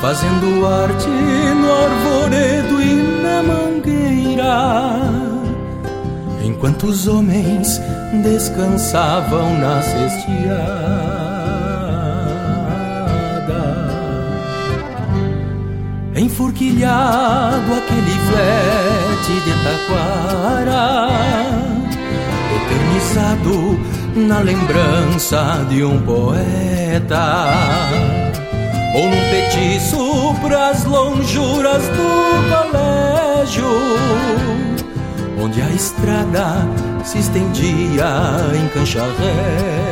fazendo 0.00 0.66
arte 0.66 1.06
no 1.60 1.70
arvoredo 1.70 2.82
e 2.82 2.94
na 3.22 3.42
mangueira, 3.42 5.02
enquanto 6.42 6.86
os 6.86 7.06
homens 7.06 7.78
descansavam 8.22 9.58
na 9.58 9.82
cestiada. 9.82 11.04
Enforquilhado 16.16 17.74
aquele 17.74 18.14
flete 18.26 19.34
de 19.44 19.52
taquara 19.64 21.08
Eternizado 22.54 23.93
na 24.14 24.40
lembrança 24.40 25.66
de 25.68 25.84
um 25.84 26.00
poeta 26.00 27.50
Ou 28.94 29.08
num 29.08 29.30
petiço 29.30 30.34
pras 30.40 30.84
lonjuras 30.84 31.82
do 31.88 32.70
colégio 32.70 33.66
Onde 35.42 35.60
a 35.60 35.70
estrada 35.70 36.66
se 37.04 37.18
estendia 37.18 38.06
em 38.54 38.68
cancha 38.68 39.02
reta 39.02 39.84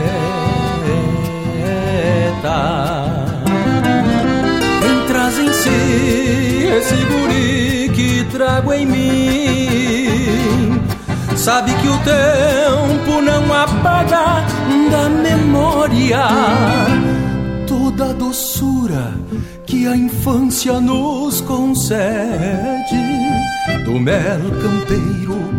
traz 5.12 5.38
em 5.38 5.52
si 5.52 6.66
esse 6.78 6.96
guri 7.04 7.90
que 7.94 8.24
trago 8.32 8.72
em 8.72 8.86
mim. 8.86 10.71
Sabe 11.42 11.74
que 11.74 11.88
o 11.88 11.98
tempo 12.04 13.20
não 13.20 13.52
apaga 13.52 14.46
da 14.92 15.08
memória 15.08 16.20
toda 17.66 18.10
a 18.10 18.12
doçura 18.12 19.12
que 19.66 19.88
a 19.88 19.96
infância 19.96 20.80
nos 20.80 21.40
concede. 21.40 22.94
Do 23.84 23.98
mel 23.98 24.38
campeiro, 24.62 25.52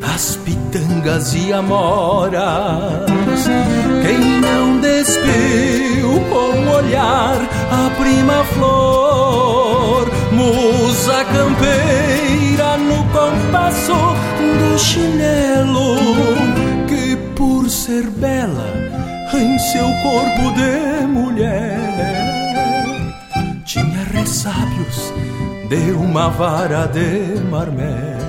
das 0.00 0.34
pitangas 0.44 1.32
e 1.36 1.52
amoras. 1.52 3.06
Quem 4.02 4.18
não 4.40 4.80
despiu 4.80 6.20
com 6.30 6.68
olhar 6.68 7.36
a 7.70 7.90
prima 7.96 8.42
flor, 8.54 10.08
musa 10.32 11.24
campeira 11.26 12.76
no 12.76 13.04
compasso 13.12 14.18
chinelo, 14.78 15.96
que 16.88 17.16
por 17.34 17.68
ser 17.68 18.04
bela 18.10 18.72
em 19.34 19.58
seu 19.58 19.86
corpo 20.02 20.54
de 20.54 21.06
mulher 21.06 21.78
tinha 23.64 24.04
ressábios 24.12 25.12
de 25.68 25.92
uma 25.92 26.30
vara 26.30 26.86
de 26.86 27.40
marmelo. 27.50 28.27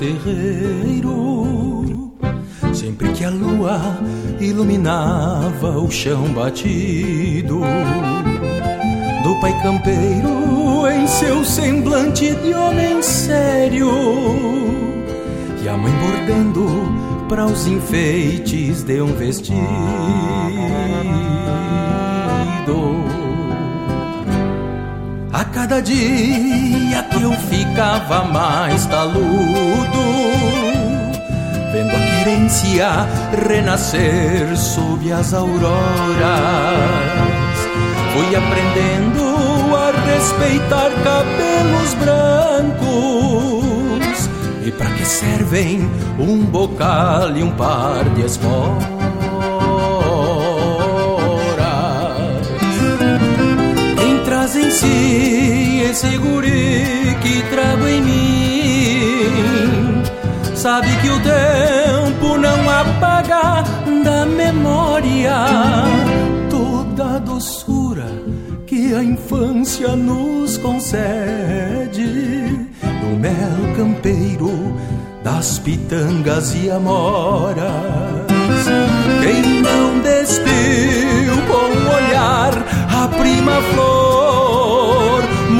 Terreiro. 0.00 1.44
Sempre 2.72 3.12
que 3.12 3.22
a 3.24 3.30
lua 3.30 3.78
iluminava 4.40 5.78
o 5.78 5.90
chão 5.90 6.32
batido 6.32 7.60
do 9.22 9.40
pai 9.40 9.52
campeiro 9.62 10.88
em 10.90 11.06
seu 11.06 11.44
semblante 11.44 12.34
de 12.36 12.54
homem 12.54 13.02
sério 13.02 13.90
e 15.62 15.68
a 15.68 15.76
mãe 15.76 15.92
bordando 15.92 16.66
para 17.28 17.44
os 17.44 17.66
enfeites 17.66 18.82
de 18.82 19.02
um 19.02 19.14
vestido. 19.14 19.60
A 25.30 25.44
cada 25.44 25.80
dia 25.80 26.89
eu 27.20 27.32
ficava 27.32 28.24
mais 28.24 28.86
taludo, 28.86 29.20
vendo 31.72 31.94
a 31.94 32.00
querência 32.00 33.06
renascer 33.46 34.56
sob 34.56 35.12
as 35.12 35.34
auroras, 35.34 35.70
fui 38.12 38.34
aprendendo 38.34 39.24
a 39.76 39.92
respeitar 40.06 40.90
cabelos 41.04 41.94
brancos. 41.94 42.90
E 44.64 44.70
para 44.70 44.90
que 44.90 45.04
servem 45.04 45.90
um 46.18 46.44
bocal 46.44 47.36
e 47.36 47.42
um 47.42 47.50
par 47.52 48.04
de 48.10 48.26
esporas? 48.26 49.00
traz 54.30 54.54
em 54.54 54.70
si 54.70 55.59
esse 56.00 56.16
guri 56.16 57.14
que 57.20 57.42
trago 57.50 57.86
em 57.86 58.00
mim. 58.00 59.22
Sabe 60.54 60.88
que 61.02 61.10
o 61.10 61.20
tempo 61.20 62.38
não 62.38 62.70
apaga 62.70 63.62
da 64.02 64.24
memória 64.24 65.34
toda 66.48 67.16
a 67.16 67.18
doçura 67.18 68.06
que 68.66 68.94
a 68.94 69.04
infância 69.04 69.94
nos 69.94 70.56
concede. 70.56 72.06
Do 72.80 73.18
mel 73.18 73.74
campeiro, 73.76 74.74
das 75.22 75.58
pitangas 75.58 76.54
e 76.54 76.70
amoras. 76.70 77.60
Quem 79.22 79.60
não 79.60 80.00
despiu 80.00 81.36
com 81.46 81.68
o 81.76 81.94
olhar 81.94 82.52
a 82.88 83.08
prima 83.08 83.60
flor, 83.74 83.99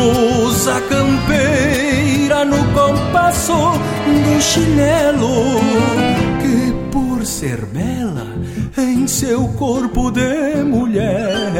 musa 0.01 0.81
campeira 0.89 2.45
no 2.45 2.65
compasso 2.73 3.53
do 4.25 4.41
chinelo, 4.41 5.61
que 6.41 6.73
por 6.91 7.25
ser 7.27 7.67
bela 7.67 8.27
em 8.79 9.07
seu 9.07 9.47
corpo 9.59 10.11
de 10.11 10.63
mulher 10.65 11.53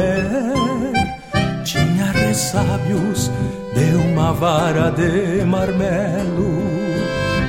tinha 1.63 2.11
ressábios 2.11 3.31
de 3.75 3.95
uma 4.11 4.33
vara 4.33 4.89
de 4.89 5.45
marmelo. 5.45 6.61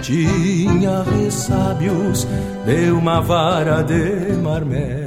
Tinha 0.03 1.05
ressábios 1.05 2.27
de 2.67 2.91
uma 2.91 3.21
vara 3.21 3.83
de 3.83 4.33
marmelo. 4.37 5.02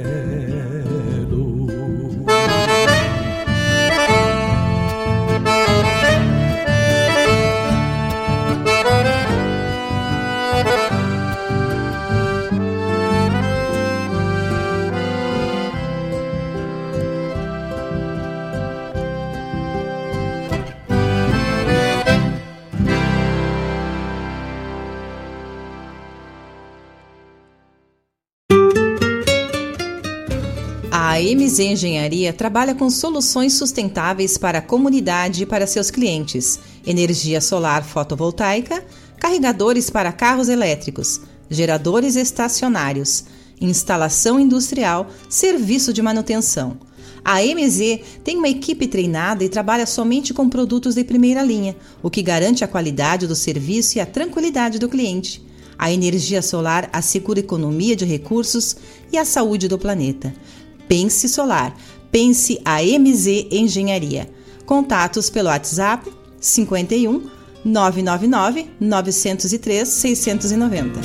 A 30.98 31.20
MZ 31.20 31.58
Engenharia 31.60 32.32
trabalha 32.32 32.74
com 32.74 32.88
soluções 32.88 33.52
sustentáveis 33.52 34.38
para 34.38 34.60
a 34.60 34.62
comunidade 34.62 35.42
e 35.42 35.46
para 35.46 35.66
seus 35.66 35.90
clientes: 35.90 36.58
energia 36.86 37.38
solar 37.38 37.84
fotovoltaica, 37.84 38.82
carregadores 39.18 39.90
para 39.90 40.10
carros 40.10 40.48
elétricos, 40.48 41.20
geradores 41.50 42.16
estacionários, 42.16 43.26
instalação 43.60 44.40
industrial, 44.40 45.08
serviço 45.28 45.92
de 45.92 46.00
manutenção. 46.00 46.78
A 47.22 47.42
MZ 47.42 48.00
tem 48.24 48.38
uma 48.38 48.48
equipe 48.48 48.88
treinada 48.88 49.44
e 49.44 49.50
trabalha 49.50 49.84
somente 49.84 50.32
com 50.32 50.48
produtos 50.48 50.94
de 50.94 51.04
primeira 51.04 51.42
linha, 51.42 51.76
o 52.02 52.08
que 52.08 52.22
garante 52.22 52.64
a 52.64 52.68
qualidade 52.68 53.26
do 53.26 53.36
serviço 53.36 53.98
e 53.98 54.00
a 54.00 54.06
tranquilidade 54.06 54.78
do 54.78 54.88
cliente. 54.88 55.44
A 55.78 55.92
energia 55.92 56.40
solar 56.40 56.88
assegura 56.90 57.40
economia 57.40 57.94
de 57.94 58.06
recursos 58.06 58.76
e 59.12 59.18
a 59.18 59.26
saúde 59.26 59.68
do 59.68 59.76
planeta. 59.76 60.32
Pense 60.88 61.28
Solar. 61.28 61.74
Pense 62.10 62.60
a 62.64 62.82
MZ 62.82 63.48
Engenharia. 63.50 64.28
Contatos 64.64 65.30
pelo 65.30 65.48
WhatsApp 65.48 66.10
51 66.40 67.28
999 67.64 68.70
903 68.80 69.88
690. 69.88 71.00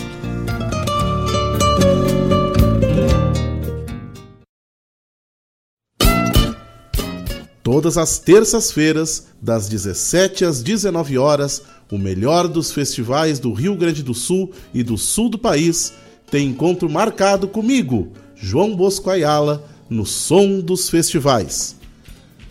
Todas 7.64 7.98
as 7.98 8.20
terças-feiras, 8.20 9.28
das 9.42 9.70
17 9.70 10.44
às 10.44 10.62
19 10.62 11.18
horas, 11.18 11.64
o 11.92 11.98
melhor 11.98 12.48
dos 12.48 12.72
festivais 12.72 13.40
do 13.40 13.54
Rio 13.54 13.76
Grande 13.76 14.04
do 14.04 14.14
Sul 14.14 14.52
e 14.74 14.84
do 14.84 14.98
sul 14.98 15.30
do 15.30 15.38
país 15.38 15.94
tem 16.30 16.48
encontro 16.48 16.90
marcado 16.90 17.48
comigo, 17.48 18.14
João 18.42 18.76
Bosco 18.76 19.10
Ayala, 19.10 19.64
no 19.90 20.06
Som 20.06 20.60
dos 20.60 20.90
Festivais. 20.90 21.76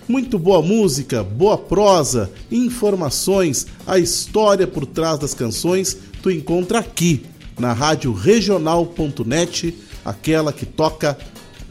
Muito 0.08 0.38
boa 0.38 0.62
música, 0.62 1.22
boa 1.24 1.58
prosa, 1.58 2.30
informações, 2.50 3.66
a 3.86 3.98
história 3.98 4.66
por 4.66 4.86
trás 4.86 5.18
das 5.18 5.34
canções 5.34 5.96
tu 6.22 6.30
encontra 6.30 6.78
aqui 6.78 7.24
na 7.58 7.72
rádio 7.72 8.12
regional.net, 8.12 9.76
aquela 10.04 10.52
que 10.52 10.66
toca 10.66 11.18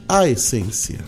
a 0.07 0.28
essência. 0.28 0.99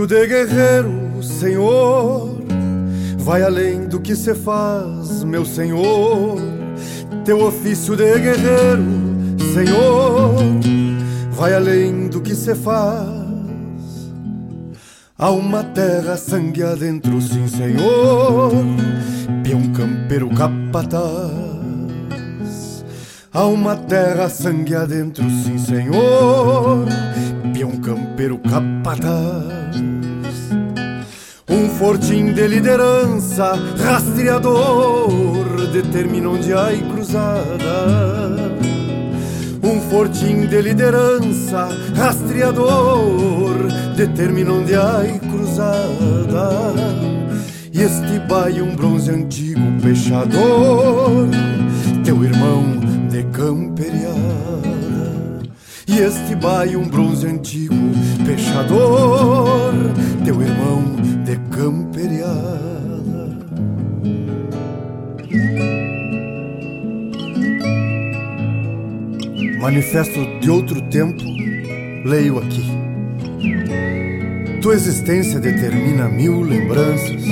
Ofício 0.00 0.06
de 0.06 0.26
guerreiro, 0.26 1.22
Senhor, 1.22 2.38
vai 3.18 3.42
além 3.42 3.86
do 3.86 4.00
que 4.00 4.16
se 4.16 4.34
faz, 4.34 5.24
meu 5.24 5.44
Senhor. 5.44 6.38
Teu 7.24 7.44
ofício 7.44 7.96
de 7.96 8.18
guerreiro, 8.18 8.82
Senhor, 9.52 10.36
vai 11.32 11.54
além 11.54 12.08
do 12.08 12.20
que 12.20 12.34
se 12.34 12.54
faz. 12.54 13.10
Há 15.18 15.30
uma 15.30 15.62
terra 15.62 16.16
sangue 16.16 16.62
adentro, 16.62 17.20
sim, 17.20 17.46
Senhor, 17.46 18.52
peão 19.42 19.70
campeiro 19.72 20.30
capataz. 20.30 21.10
Há 23.32 23.44
uma 23.44 23.76
terra 23.76 24.28
sangue 24.30 24.74
adentro, 24.74 25.24
sim, 25.28 25.58
Senhor, 25.58 26.86
peão 27.52 27.72
campeiro 27.72 28.38
capataz. 28.38 29.59
Um 31.50 31.68
fortim 31.68 32.32
de 32.32 32.46
liderança, 32.46 33.54
rastreador, 33.76 35.66
determina 35.72 36.28
onde 36.28 36.52
há 36.52 36.68
cruzada. 36.92 38.60
Um 39.60 39.80
fortim 39.90 40.46
de 40.46 40.62
liderança, 40.62 41.68
rastreador, 41.96 43.56
determina 43.96 44.52
onde 44.52 44.76
há 44.76 45.02
cruzada. 45.28 46.72
E 47.72 47.82
este 47.82 48.20
baio 48.28 48.64
um 48.64 48.76
bronze 48.76 49.10
antigo 49.10 49.60
peixador, 49.82 51.26
teu 52.04 52.22
irmão 52.22 52.62
de 53.08 53.24
camperiada. 53.24 54.20
E 55.88 55.98
este 55.98 56.36
baio 56.36 56.78
um 56.78 56.88
bronze 56.88 57.26
antigo 57.26 57.74
peixador, 58.24 59.72
teu 60.24 60.40
irmão 60.40 60.99
de 61.30 61.36
camperiada. 61.50 63.38
Manifesto 69.60 70.40
de 70.40 70.50
outro 70.50 70.80
tempo, 70.90 71.22
leio 72.04 72.38
aqui. 72.38 72.64
Tua 74.60 74.74
existência 74.74 75.38
determina 75.38 76.08
mil 76.08 76.40
lembranças 76.40 77.22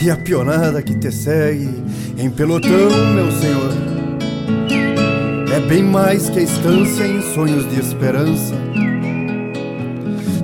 e 0.00 0.08
a 0.08 0.16
pionada 0.16 0.80
que 0.80 0.96
te 0.96 1.10
segue 1.10 1.68
em 2.16 2.30
pelotão, 2.30 2.70
meu 3.14 3.32
senhor. 3.32 3.72
É 5.52 5.60
bem 5.68 5.82
mais 5.82 6.30
que 6.30 6.38
a 6.38 6.42
estância 6.42 7.04
em 7.04 7.20
sonhos 7.34 7.68
de 7.68 7.80
esperança. 7.80 8.67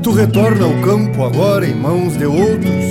Tu 0.05 0.12
retorna 0.12 0.66
ao 0.66 0.82
campo 0.82 1.24
agora 1.24 1.66
em 1.66 1.74
mãos 1.74 2.14
de 2.18 2.26
outros, 2.26 2.84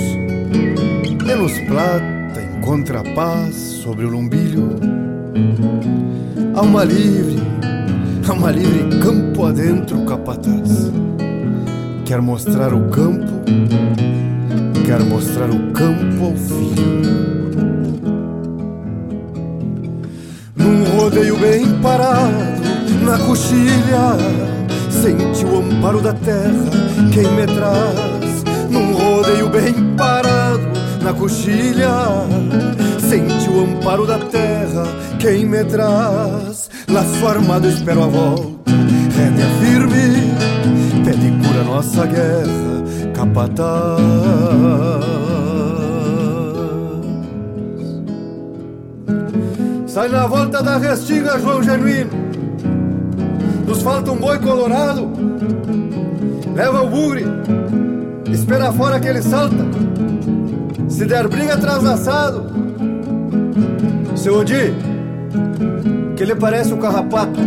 e 1.04 1.34
nos 1.36 1.52
plata 1.60 2.42
encontra 2.42 3.02
a 3.02 3.04
paz 3.14 3.54
sobre 3.54 4.04
o 4.04 4.10
lumbilho. 4.10 4.70
Alma 6.56 6.82
livre, 6.82 7.40
alma 8.28 8.50
livre, 8.50 8.98
campo 8.98 9.44
adentro, 9.44 10.04
capataz. 10.04 10.90
Quer 12.04 12.20
mostrar 12.20 12.74
o 12.74 12.88
campo, 12.88 13.32
quer 14.84 15.00
mostrar 15.04 15.50
o 15.50 15.70
campo 15.70 16.24
ao 16.24 16.34
filho. 16.34 16.84
Num 20.56 20.84
rodeio 20.98 21.36
bem 21.36 21.78
parado, 21.80 22.34
na 23.04 23.16
coxilha, 23.18 24.16
sente 25.04 25.44
o 25.44 25.58
amparo 25.58 26.00
da 26.00 26.14
terra, 26.14 26.64
quem 27.12 27.30
me 27.32 27.46
traz. 27.46 28.42
Num 28.70 28.94
rodeio 28.94 29.50
bem 29.50 29.94
parado, 29.98 30.66
na 31.02 31.12
coxilha, 31.12 31.90
sente 32.98 33.50
o 33.50 33.64
amparo 33.64 34.06
da 34.06 34.18
terra, 34.18 34.86
quem 35.20 35.44
me 35.44 35.62
traz. 35.64 36.70
Laço 36.88 37.26
armado, 37.26 37.68
espero 37.68 38.04
a 38.04 38.06
volta, 38.06 38.70
rédea 39.14 39.46
firme, 39.60 41.04
pede 41.04 41.30
cura 41.46 41.64
nossa 41.64 42.06
guerra, 42.06 43.12
capataz. 43.12 44.00
Sai 49.86 50.08
na 50.08 50.26
volta 50.26 50.62
da 50.62 50.78
restinga, 50.78 51.38
João 51.38 51.62
Genuíno. 51.62 52.24
Nos 53.66 53.82
falta 53.82 54.12
um 54.12 54.16
boi 54.16 54.38
colorado. 54.38 55.10
Leva 56.54 56.82
o 56.82 56.88
bugre, 56.88 57.24
espera 58.30 58.72
fora 58.72 59.00
que 59.00 59.08
ele 59.08 59.22
salta. 59.22 59.56
Se 60.88 61.04
der 61.04 61.26
briga, 61.26 61.56
traz 61.56 61.84
assado. 61.84 62.44
Seu 64.14 64.38
Odi, 64.38 64.72
que 66.16 66.22
ele 66.22 66.36
parece 66.36 66.72
um 66.72 66.78
carrapato. 66.78 67.40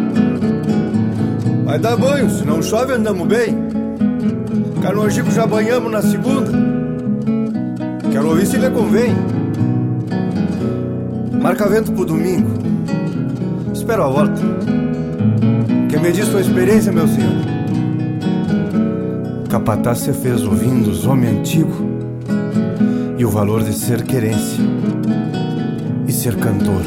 Vai 1.65 1.79
dar 1.79 1.95
banho, 1.97 2.29
se 2.29 2.45
não 2.45 2.61
chove 2.61 2.93
andamos 2.93 3.27
bem. 3.27 3.55
Carnojico 4.81 5.31
já 5.31 5.45
banhamos 5.45 5.91
na 5.91 6.01
segunda. 6.01 6.51
Quero 8.11 8.29
ouvir 8.29 8.45
se 8.45 8.57
lhe 8.57 8.69
convém. 8.69 9.15
Marca 11.41 11.67
vento 11.67 11.91
pro 11.91 12.05
domingo. 12.05 12.49
Espero 13.73 14.03
a 14.03 14.07
volta. 14.07 14.86
Que 15.97 16.03
me 16.03 16.11
diz 16.11 16.29
tua 16.29 16.41
experiência, 16.41 16.91
meu 16.91 17.07
senhor? 17.07 17.33
Capataz 19.49 19.97
se 19.97 20.13
fez 20.13 20.43
ouvindo 20.43 20.91
os 20.91 21.07
homens 21.07 21.39
antigos 21.39 21.75
e 23.17 23.25
o 23.25 23.29
valor 23.31 23.63
de 23.63 23.73
ser 23.73 24.03
querência 24.03 24.63
e 26.07 26.11
ser 26.11 26.35
cantor. 26.35 26.83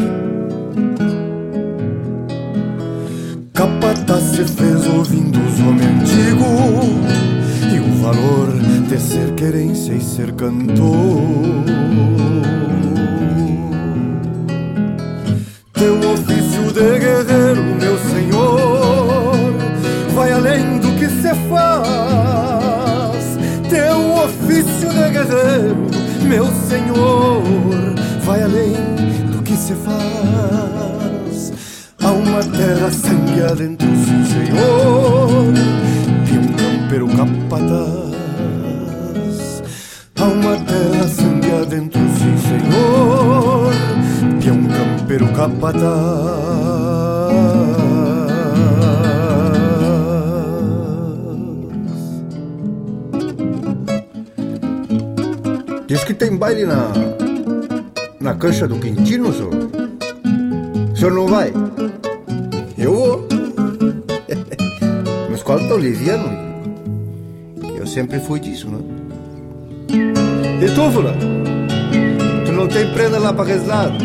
Capataz 3.52 4.22
se 4.22 4.44
fez 4.44 4.86
ouvindo 4.86 5.40
os 5.40 5.58
homens 5.58 5.86
antigos 5.86 6.44
e 7.74 7.80
o 7.80 7.92
valor 8.04 8.52
de 8.88 9.00
ser 9.00 9.34
querência 9.34 9.92
e 9.92 10.00
ser 10.00 10.30
cantor. 10.34 11.20
Teu 15.72 15.98
meu 26.22 26.46
senhor, 26.46 27.42
vai 28.24 28.42
além 28.42 28.74
do 29.32 29.42
que 29.42 29.54
se 29.54 29.74
faz. 29.74 31.52
Há 32.02 32.10
uma 32.12 32.42
terra 32.42 32.90
sangue 32.90 33.42
adentro, 33.42 33.88
sim 33.88 34.24
senhor, 34.24 35.52
e 36.26 36.38
um 36.38 36.52
campeiro 36.52 37.08
capataz. 37.08 38.20
Há 40.18 40.24
uma 40.24 40.56
terra 40.56 41.08
sangue 41.08 41.50
adentro, 41.50 42.00
sim 42.18 42.36
senhor, 42.38 43.72
e 44.44 44.50
um 44.50 44.66
campeiro 44.68 45.28
capataz. 45.32 46.69
Que 56.10 56.14
tem 56.14 56.36
baile 56.36 56.66
na, 56.66 56.90
na 58.18 58.34
cancha 58.34 58.66
do 58.66 58.80
Quintino, 58.80 59.32
senhor. 59.32 59.52
O 60.92 60.96
senhor 60.96 61.12
não 61.12 61.28
vai? 61.28 61.52
Eu 62.76 62.96
vou. 62.96 63.28
Mas 65.30 65.40
qual 65.44 65.60
tão 65.68 65.78
liviano? 65.78 66.28
Eu 67.76 67.86
sempre 67.86 68.18
fui 68.18 68.40
disso, 68.40 68.68
né? 68.68 68.80
E 70.60 70.66
tu, 70.74 70.90
Fula? 70.90 71.14
Tu 72.44 72.52
não 72.52 72.66
tem 72.66 72.92
prenda 72.92 73.20
lá 73.20 73.32
pra 73.32 73.44
reslar? 73.44 73.92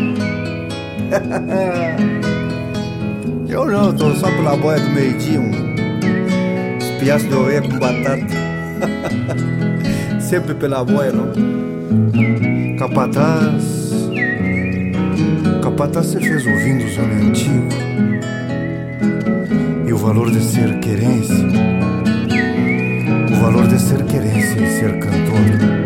Eu 3.48 3.64
não, 3.64 3.92
tô 3.92 4.14
só 4.14 4.28
pela 4.28 4.56
boia 4.56 4.78
do 4.78 4.90
meio-dia, 4.90 5.40
um 5.40 5.50
espiaço 6.78 7.26
de 7.26 7.34
oveia 7.34 7.62
com 7.62 7.76
batata. 7.78 8.26
Sempre 10.20 10.54
pela 10.54 10.84
boia, 10.84 11.10
não? 11.10 11.75
Capataz. 12.78 14.10
Capataz 15.62 16.06
você 16.06 16.20
fez 16.20 16.46
ouvindo 16.46 16.84
os 16.84 16.98
homens 16.98 17.28
antigos. 17.28 17.74
E 19.86 19.92
o 19.92 19.96
valor 19.96 20.30
de 20.30 20.42
ser 20.42 20.78
querência. 20.80 21.46
O 23.30 23.40
valor 23.40 23.66
de 23.68 23.80
ser 23.80 24.04
querência 24.04 24.60
e 24.60 24.68
ser 24.78 24.98
cantor. 24.98 25.85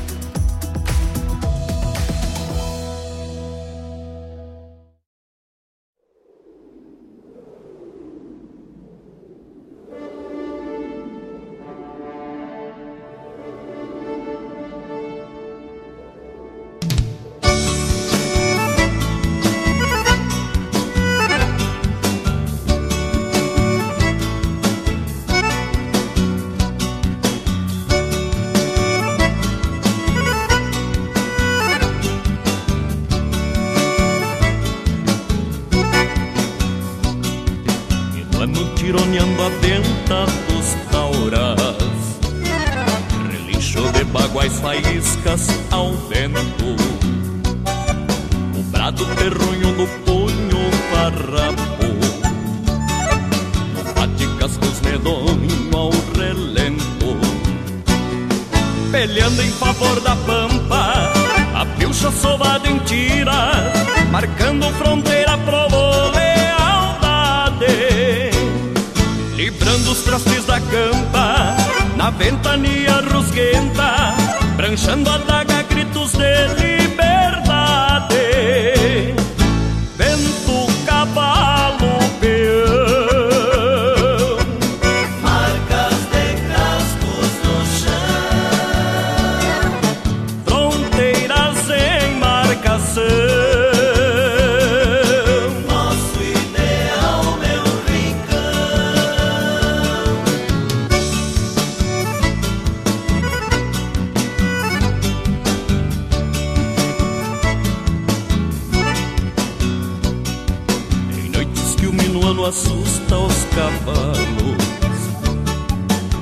cavalos 113.55 114.61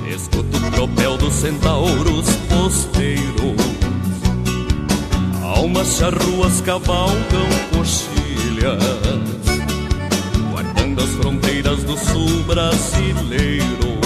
Escuto 0.07 0.57
o 0.57 0.71
tropel 0.71 1.17
dos 1.17 1.33
centauros 1.33 2.29
posteiros. 2.49 3.69
Almas 5.43 5.97
charruas 5.97 6.61
cavalgam 6.61 7.47
coxilhas 7.73 8.79
Guardando 10.51 11.03
as 11.03 11.09
fronteiras 11.11 11.83
do 11.83 11.97
sul 11.97 12.43
brasileiro. 12.43 13.99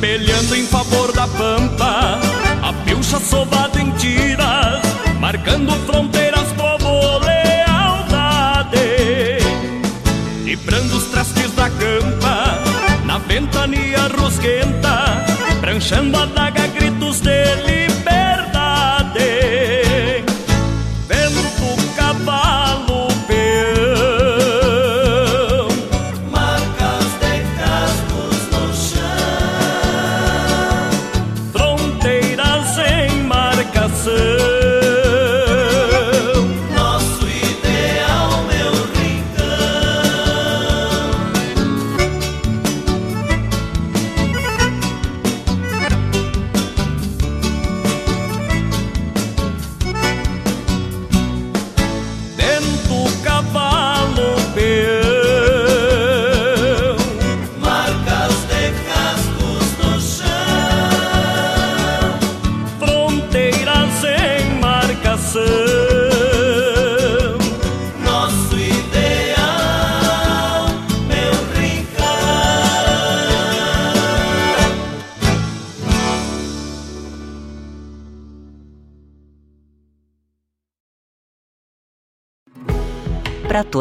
Peleando 0.00 0.54
em 0.54 0.64
favor 0.64 1.12
da 1.12 1.26
pampa 1.26 2.18
A 2.62 2.72
pilcha 2.84 3.18
sovada 3.18 3.80
em 3.80 3.90
tiras 3.92 4.80
Marcando 5.18 5.72
fronteiras, 5.86 6.52
povo 6.52 7.18
lealdade 7.18 8.78
Librando 10.44 10.96
os 10.96 11.12
Na 11.12 11.37
ventania 13.28 14.08
rusguenta 14.08 15.24
Branchando 15.60 16.18
a 16.18 16.26
daga, 16.26 16.66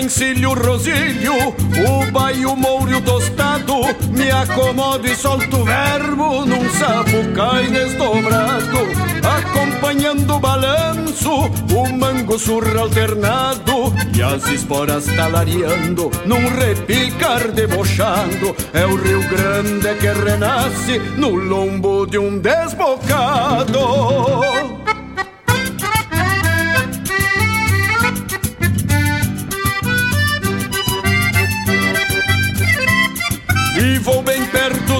encilho 0.00 0.50
o 0.50 0.54
rosilho, 0.54 1.34
o 1.34 2.10
baio 2.10 2.56
mouro 2.56 2.90
e 2.90 2.94
o 2.94 3.02
tostado 3.02 3.74
Me 4.10 4.30
acomodo 4.30 5.06
e 5.06 5.14
solto 5.14 5.58
o 5.58 5.64
verbo 5.64 6.46
num 6.46 6.68
sapucai 6.70 7.66
desdobrado 7.66 8.78
Acompanhando 9.22 10.34
o 10.34 10.40
balanço, 10.40 11.30
o 11.30 11.92
mango 11.92 12.38
surra 12.38 12.80
alternado 12.80 13.92
E 14.16 14.22
as 14.22 14.46
esporas 14.48 15.04
talareando, 15.06 16.10
num 16.26 16.48
repicar 16.48 17.50
debochando. 17.52 18.54
É 18.72 18.86
o 18.86 18.96
Rio 18.96 19.22
Grande 19.28 19.94
que 20.00 20.06
renasce 20.06 20.98
no 21.16 21.30
lombo 21.30 22.06
de 22.06 22.18
um 22.18 22.38
desbocado 22.38 23.80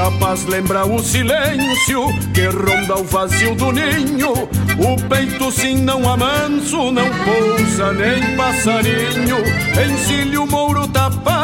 A 0.00 0.10
paz 0.12 0.46
lembra 0.46 0.86
o 0.86 0.98
silêncio 1.02 2.06
que 2.32 2.46
ronda 2.46 2.96
o 2.96 3.04
vazio 3.04 3.54
do 3.54 3.70
ninho. 3.70 4.32
O 4.32 5.08
peito 5.08 5.50
sim 5.52 5.76
não 5.76 6.08
amanso, 6.08 6.90
não 6.90 7.08
pousa 7.24 7.92
nem 7.92 8.36
passarinho. 8.36 9.36
Encilho 9.90 10.46
mouro 10.46 10.88
tapado, 10.88 11.39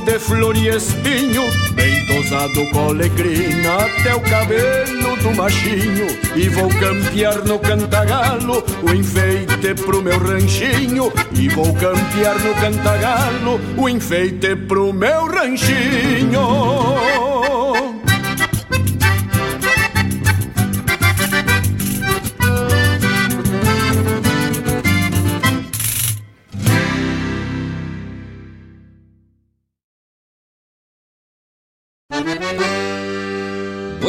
de 0.00 0.18
flor 0.18 0.56
e 0.56 0.68
espinho. 0.68 1.44
Bem 1.74 2.04
tosado 2.06 2.68
com 2.72 2.90
até 2.90 4.14
o 4.14 4.20
cabelo 4.20 5.16
do 5.22 5.32
machinho. 5.34 6.06
E 6.34 6.48
vou 6.48 6.68
campear 6.68 7.44
no 7.44 7.58
cantagalo 7.58 8.64
o 8.82 8.92
enfeite 8.92 9.74
pro 9.74 10.02
meu 10.02 10.18
ranchinho. 10.18 11.12
E 11.32 11.48
vou 11.48 11.72
campear 11.74 12.36
no 12.40 12.54
cantagalo 12.54 13.60
o 13.76 13.88
enfeite 13.88 14.56
pro 14.56 14.92
meu 14.92 15.26
ranchinho. 15.26 16.40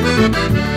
Música 0.00 0.67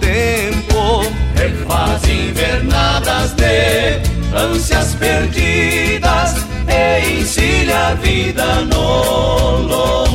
tempo. 0.00 1.02
Refaz 1.34 2.02
invernadas 2.08 3.32
de 3.32 4.00
ânsias 4.36 4.94
perdidas 4.94 6.34
e 6.68 7.20
encilha 7.20 7.88
a 7.88 7.94
vida 7.94 8.44
no 8.62 10.07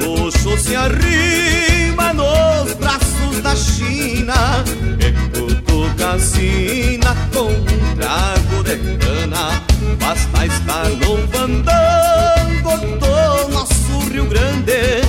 gaúcho 0.00 0.56
se 0.58 0.74
arrima 0.74 2.12
nos 2.12 2.74
braços 2.74 3.40
da 3.42 3.54
China 3.54 4.64
E 4.98 5.38
cutuca 5.38 6.18
sina 6.18 7.14
com 7.32 7.48
um 7.48 7.96
trago 7.96 8.62
de 8.64 8.76
cana. 8.98 9.62
Basta 9.98 10.46
estar 10.46 10.88
no 10.88 11.28
fandango 11.28 12.76
do 12.98 13.48
nosso 13.52 14.10
Rio 14.10 14.26
Grande 14.26 15.02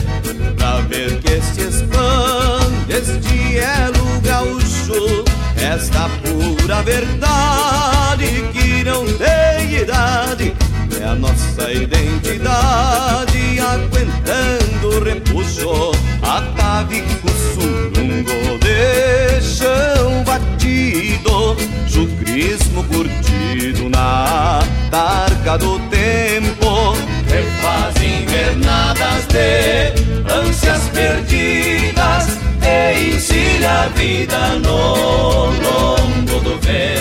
Pra 0.57 0.81
ver 0.81 1.19
que 1.19 1.41
se 1.41 1.61
expande 1.61 2.93
este 2.93 3.57
elo 3.57 4.21
gaúcho. 4.21 5.23
Esta 5.55 6.09
pura 6.23 6.81
verdade 6.81 8.49
que 8.53 8.83
não 8.83 9.05
tem 9.05 9.75
idade 9.81 10.53
É 11.01 11.03
a 11.03 11.15
nossa 11.15 11.73
identidade 11.73 13.59
aguentando 13.59 14.87
o 14.87 15.03
repuxo 15.03 15.91
Atavico 16.21 17.27
surungo 17.55 18.59
de 18.59 19.41
chão 19.41 20.23
batido. 20.23 21.57
Chucrismo 21.87 22.83
curtido 22.83 23.89
na 23.89 24.59
tarca 24.91 25.57
do 25.57 25.79
tempo. 25.89 26.95
Refaz 27.27 27.95
invernadas 27.95 29.25
de 29.25 30.31
ânsias 30.31 30.83
perdidas. 30.89 32.37
E 32.61 33.15
encilha 33.15 33.85
a 33.85 33.87
vida 33.87 34.49
no 34.59 35.45
lombo 35.47 36.39
do 36.41 36.59
vento 36.59 37.00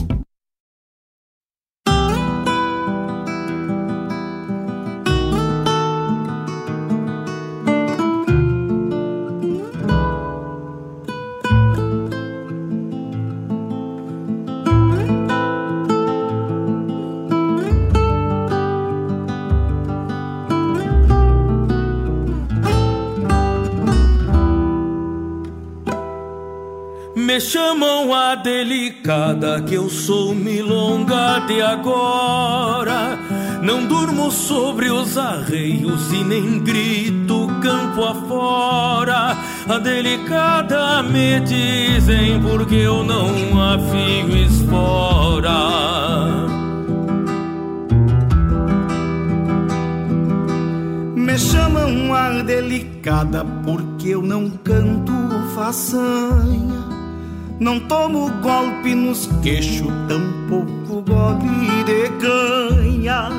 Chamam 27.41 28.13
a 28.13 28.35
delicada 28.35 29.61
que 29.61 29.75
eu 29.75 29.89
sou 29.89 30.33
milonga 30.33 31.39
de 31.47 31.61
agora. 31.61 33.17
Não 33.61 33.85
durmo 33.85 34.31
sobre 34.31 34.89
os 34.89 35.17
arreios 35.17 36.11
e 36.11 36.23
nem 36.23 36.59
grito 36.59 37.47
campo 37.61 38.03
afora. 38.03 39.37
A 39.67 39.77
delicada 39.79 41.03
me 41.03 41.39
dizem 41.41 42.41
porque 42.41 42.75
eu 42.75 43.03
não 43.03 43.29
afio 43.61 44.35
espora. 44.37 45.51
Me 51.15 51.37
chamam 51.37 52.13
a 52.13 52.41
delicada 52.41 53.45
porque 53.63 54.09
eu 54.09 54.21
não 54.21 54.49
canto 54.49 55.11
façanha. 55.55 56.90
Não 57.61 57.79
tomo 57.79 58.27
golpe 58.41 58.95
nos 58.95 59.29
queixos, 59.43 59.85
tampouco 60.07 61.03
gole 61.03 61.83
de 61.85 62.09
canha. 62.19 63.29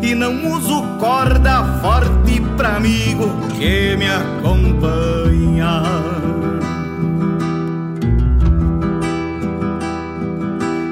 E 0.00 0.14
não 0.14 0.50
uso 0.50 0.82
corda 0.98 1.62
forte 1.82 2.40
pra 2.56 2.76
amigo 2.76 3.28
que 3.58 3.94
me 3.98 4.08
acompanha. 4.08 5.82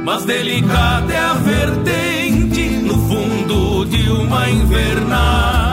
Mas 0.04 0.26
delicada 0.26 1.10
é 1.10 1.18
a 1.18 1.32
vertente 1.32 2.68
no 2.82 2.98
fundo 3.08 3.86
de 3.86 4.10
uma 4.10 4.50
invernada. 4.50 5.63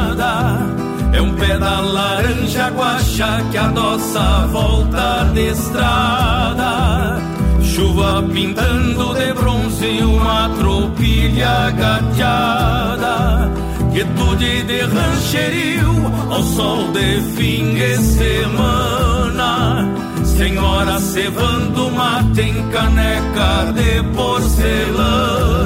É 1.22 1.24
um 1.24 1.36
pé 1.36 1.56
da 1.60 1.80
laranja 1.82 2.70
guaxa 2.72 3.46
que 3.52 3.58
adoça 3.60 4.20
a 4.20 4.48
volta 4.48 5.30
de 5.36 5.50
estrada. 5.50 7.22
Chuva 7.62 8.24
pintando 8.24 9.14
de 9.14 9.32
bronze 9.34 10.02
uma 10.02 10.50
tropilha 10.58 11.70
gateada. 11.78 13.52
Quietude 13.92 14.64
de 14.64 14.82
rancherio 14.82 16.12
ao 16.32 16.42
sol 16.42 16.92
de 16.92 17.22
fim 17.36 17.76
de 17.76 17.98
semana. 17.98 19.88
Senhora 20.26 21.00
cevando 21.00 21.92
mate 21.92 22.42
em 22.42 22.68
caneca 22.72 23.72
de 23.76 24.02
porcelana 24.16 25.62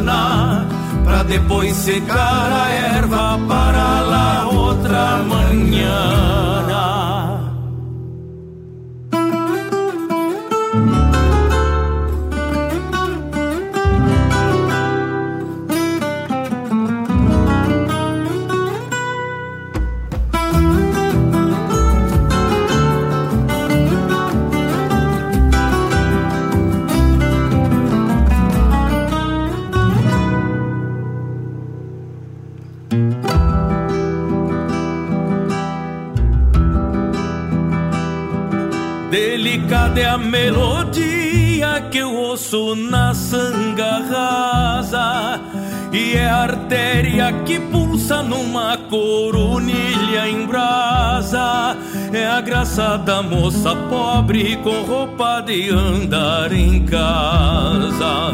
pra 1.16 1.24
depois 1.24 1.74
secar 1.78 2.52
a 2.52 2.70
erva 2.98 3.40
para 3.48 4.02
lá 4.02 4.50
outra 4.52 5.18
manhã. 5.20 6.45
A 40.16 40.18
melodia 40.18 41.82
que 41.92 41.98
eu 41.98 42.16
ouço 42.16 42.74
na 42.74 43.14
sanga 43.14 44.00
rasa 44.10 45.42
E 45.92 46.16
é 46.16 46.30
a 46.30 46.44
artéria 46.44 47.34
que 47.46 47.60
pulsa 47.60 48.24
numa 48.24 48.78
coronilha 48.78 50.30
em 50.30 50.46
brasa. 50.46 51.76
É 52.14 52.28
a 52.28 52.40
graça 52.40 52.98
da 52.98 53.22
moça 53.22 53.76
pobre 53.90 54.56
com 54.58 54.84
roupa 54.84 55.42
de 55.42 55.70
andar 55.70 56.54
em 56.54 56.86
casa. 56.86 58.32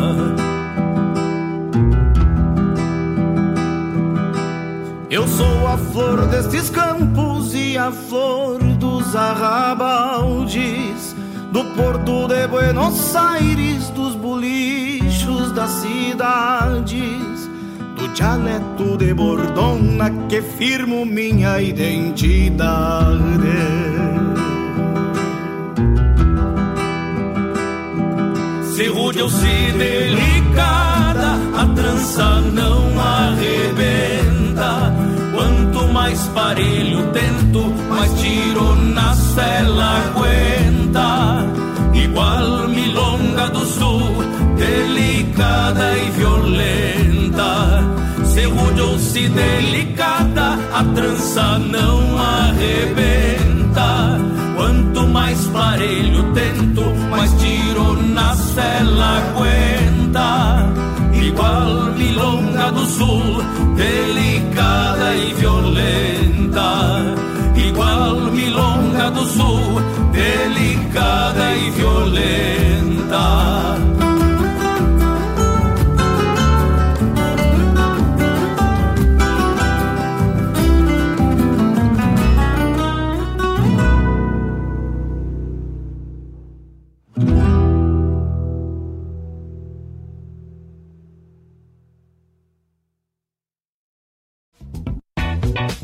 Eu 5.09 5.27
sou 5.27 5.67
a 5.67 5.77
flor 5.77 6.27
destes 6.27 6.69
campos 6.69 7.55
e 7.55 7.77
a 7.77 7.91
flor 7.91 8.61
dos 8.81 9.15
arrabaldes, 9.15 11.10
do 11.51 11.63
porto 11.75 12.27
de 12.27 12.47
Buenos 12.47 13.15
Aires, 13.15 13.89
dos 13.89 14.15
bolichos 14.15 15.51
das 15.51 15.69
cidades, 15.69 17.49
do 17.97 18.07
dialeto 18.13 18.97
de 18.97 19.13
Bordona 19.13 20.09
que 20.29 20.41
firmo 20.41 21.05
minha 21.05 21.61
identidade. 21.61 23.21
Se 28.73 28.87
rude 28.87 29.21
ou 29.21 29.29
se 29.29 29.71
delicada, 29.77 31.37
a 31.57 31.65
trança 31.75 32.41
não 32.53 32.99
arrebenta. 32.99 35.00
Mais 36.01 36.27
parelho 36.29 37.03
tento, 37.13 37.61
mais 37.87 38.11
tiro 38.19 38.75
na 38.75 39.13
cela 39.13 40.01
aguenta. 40.07 41.45
Igual 41.93 42.67
milonga 42.69 43.47
do 43.51 43.63
sul, 43.63 44.01
delicada 44.57 45.95
e 45.99 46.09
violenta. 46.17 47.83
Se 48.25 48.45
rude 48.45 48.81
ou 48.81 48.97
se 48.97 49.29
delicada, 49.29 50.57
a 50.73 50.83
trança 50.95 51.59
não 51.59 52.17
arrebenta. 52.17 54.19
Quanto 54.55 55.07
mais 55.07 55.45
parelho 55.49 56.33
tento, 56.33 56.81
mais 57.11 57.31
tiro 57.33 58.01
na 58.01 58.35
cela 58.35 59.19
aguenta. 59.19 60.90
Igual 61.31 61.93
milonga 61.95 62.71
do 62.71 62.85
sul, 62.85 63.41
delicada 63.77 65.15
e 65.15 65.33
violenta. 65.35 66.69
Igual 67.55 68.31
milonga 68.33 69.09
do 69.11 69.25
sul, 69.25 69.81
delicada 70.11 71.55
e 71.55 71.71
violenta. 71.71 73.50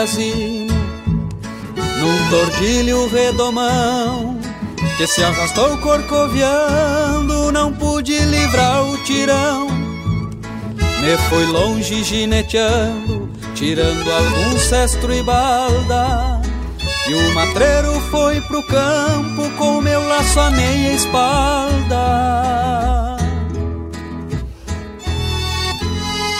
Brasino 0.00 0.74
num 1.98 2.30
tordilho 2.30 3.06
redomão 3.08 4.40
que 4.96 5.06
se 5.06 5.22
arrastou 5.22 5.76
corcoviando, 5.78 7.52
não 7.52 7.70
pude 7.72 8.18
livrar 8.18 8.82
o 8.84 8.96
tirão. 9.04 9.68
Me 11.00 11.16
fui 11.28 11.44
longe 11.46 12.02
gineteando, 12.02 13.30
tirando 13.54 14.10
algum 14.10 14.58
cestro 14.58 15.12
e 15.12 15.22
balda. 15.22 16.40
E 17.08 17.14
o 17.14 17.34
matreiro 17.34 18.00
foi 18.10 18.40
pro 18.42 18.62
campo 18.62 19.50
com 19.58 19.80
meu 19.82 20.06
laço 20.06 20.40
à 20.40 20.50
meia 20.50 20.92
espalda. 20.94 22.40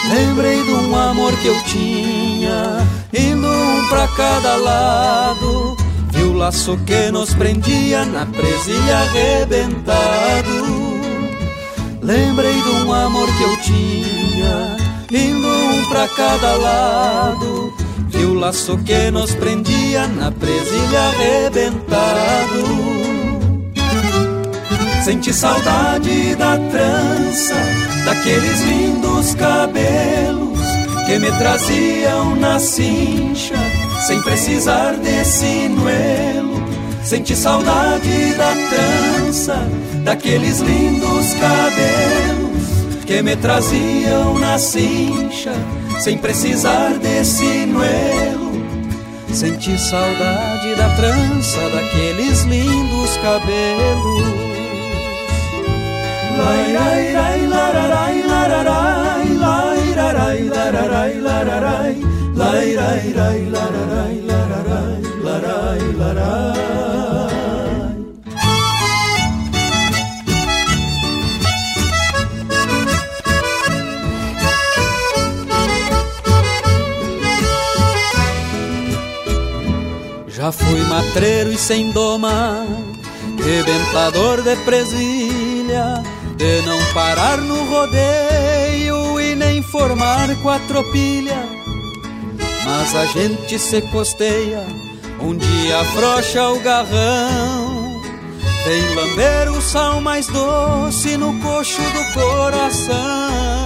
Lembrei 0.08 0.62
de 0.62 0.72
um 0.72 0.96
amor 0.96 1.32
que 1.36 1.46
eu 1.46 1.62
tinha, 1.64 2.86
indo 3.12 3.46
um 3.46 3.88
pra 3.88 4.08
cada 4.08 4.56
lado. 4.56 5.76
Vi 6.12 6.22
o 6.22 6.32
laço 6.32 6.76
que 6.78 7.10
nos 7.10 7.34
prendia 7.34 8.04
na 8.04 8.26
presilha 8.26 8.98
arrebentado. 8.98 10.70
Lembrei 12.02 12.54
de 12.54 12.68
um 12.70 12.92
amor 12.92 13.28
que 13.36 13.42
eu 13.42 13.56
tinha, 13.58 14.76
indo 15.10 15.48
um 15.48 15.84
pra 15.88 16.08
cada 16.08 16.54
lado. 16.56 17.72
Vi 18.08 18.24
o 18.24 18.34
laço 18.34 18.76
que 18.78 19.10
nos 19.10 19.34
prendia 19.34 20.06
na 20.08 20.30
presilha 20.32 21.00
arrebentado. 21.08 22.80
Senti 25.04 25.32
saudade 25.32 26.34
da 26.36 26.58
trança, 26.58 27.54
daqueles 28.04 28.60
lindos 28.62 29.34
cabelos 29.34 30.49
que 31.10 31.18
me 31.18 31.32
traziam 31.32 32.36
na 32.36 32.60
cincha, 32.60 33.56
sem 34.06 34.22
precisar 34.22 34.94
de 34.94 35.24
sinuelo. 35.24 36.62
Senti 37.02 37.34
saudade 37.34 38.34
da 38.34 38.52
trança, 38.70 39.56
daqueles 40.04 40.60
lindos 40.60 41.34
cabelos 41.34 43.04
que 43.06 43.22
me 43.22 43.34
traziam 43.34 44.38
na 44.38 44.56
cincha, 44.56 45.52
sem 45.98 46.16
precisar 46.16 46.96
de 46.98 47.24
sinuelo. 47.24 48.62
Senti 49.32 49.76
saudade 49.76 50.76
da 50.76 50.90
trança, 50.90 51.58
daqueles 51.70 52.44
lindos 52.44 53.16
cabelos. 53.16 54.22
Lai, 56.38 56.72
lai, 56.72 57.12
lai, 57.12 57.46
lararai, 57.48 58.22
lai, 58.22 58.48
rarai, 58.48 59.69
lararai, 60.00 61.14
lararai, 61.26 61.94
lai, 62.34 62.74
rai, 62.74 63.12
rai, 63.18 63.40
lararai, 63.54 64.16
lararai, 64.30 65.02
larai, 65.26 65.82
larai. 66.00 66.60
Já 80.28 80.50
fui 80.50 80.80
matreiro 80.88 81.52
e 81.52 81.58
sem 81.58 81.90
doma, 81.90 82.66
rebentador 83.44 84.40
de 84.42 84.56
presilha, 84.64 86.02
de 86.36 86.62
não 86.62 86.78
parar 86.94 87.36
no 87.36 87.64
rodeio 87.64 89.09
formar 89.62 90.34
quatropilha. 90.42 91.38
Mas 92.64 92.94
a 92.94 93.06
gente 93.06 93.58
se 93.58 93.80
costeia, 93.82 94.64
um 95.20 95.36
dia 95.36 95.80
afrouxa 95.80 96.48
o 96.50 96.60
garrão. 96.60 98.00
Vem 98.64 98.94
lamber 98.94 99.50
o 99.52 99.62
sal 99.62 100.00
mais 100.00 100.26
doce 100.26 101.16
no 101.16 101.38
coxo 101.40 101.80
do 101.80 102.12
coração. 102.12 103.60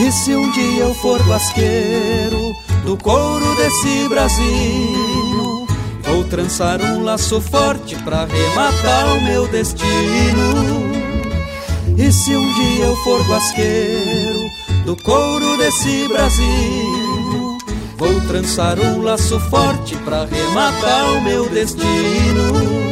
E 0.00 0.12
se 0.12 0.34
um 0.34 0.50
dia 0.50 0.84
eu 0.84 0.94
for 0.94 1.22
basqueiro 1.24 2.56
do 2.84 2.96
couro 2.96 3.54
desse 3.56 4.08
Brasil, 4.08 5.66
vou 6.02 6.24
trançar 6.24 6.80
um 6.80 7.04
laço 7.04 7.40
forte 7.40 7.94
pra 7.96 8.24
rematar 8.24 9.16
o 9.16 9.20
meu 9.20 9.46
destino. 9.48 10.79
E 11.96 12.12
se 12.12 12.36
um 12.36 12.54
dia 12.54 12.84
eu 12.84 12.96
for 12.96 13.22
basqueiro 13.24 14.50
do 14.84 14.96
couro 14.96 15.56
desse 15.58 16.08
Brasil, 16.08 17.58
vou 17.96 18.20
trançar 18.22 18.78
um 18.78 19.02
laço 19.02 19.38
forte 19.50 19.96
pra 19.96 20.24
rematar 20.24 21.12
o 21.12 21.20
meu 21.22 21.48
destino. 21.48 22.90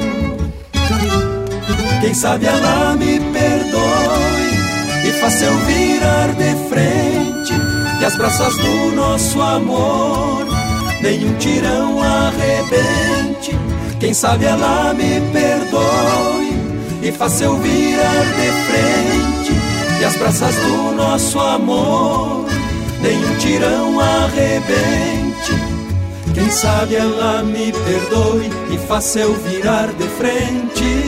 Quem 2.00 2.14
sabe 2.14 2.46
ela 2.46 2.94
me 2.96 3.18
perdoe 3.18 5.08
e 5.08 5.12
faça 5.20 5.44
eu 5.44 5.58
virar 5.58 6.28
de 6.34 6.68
frente 6.68 7.52
e 8.00 8.04
as 8.04 8.16
braças 8.16 8.56
do 8.56 8.94
nosso 8.94 9.40
amor 9.42 10.46
nenhum 11.02 11.34
tirão 11.38 12.00
arrebente. 12.02 13.56
Quem 13.98 14.14
sabe 14.14 14.44
ela 14.44 14.94
me 14.94 15.20
perdoe 15.32 16.57
e 17.02 17.12
faça 17.12 17.44
eu 17.44 17.56
virar 17.58 18.24
de 18.36 18.50
frente 18.66 19.52
e 20.00 20.04
as 20.04 20.16
braças 20.16 20.54
do 20.56 20.92
nosso 20.96 21.38
amor 21.38 22.44
nenhum 23.00 23.36
tirão 23.38 24.00
arrebente. 24.00 25.52
Quem 26.34 26.50
sabe 26.50 26.96
ela 26.96 27.42
me 27.42 27.72
perdoe 27.72 28.50
e 28.70 28.78
faça 28.86 29.20
eu 29.20 29.34
virar 29.34 29.88
de 29.92 30.08
frente. 30.08 31.07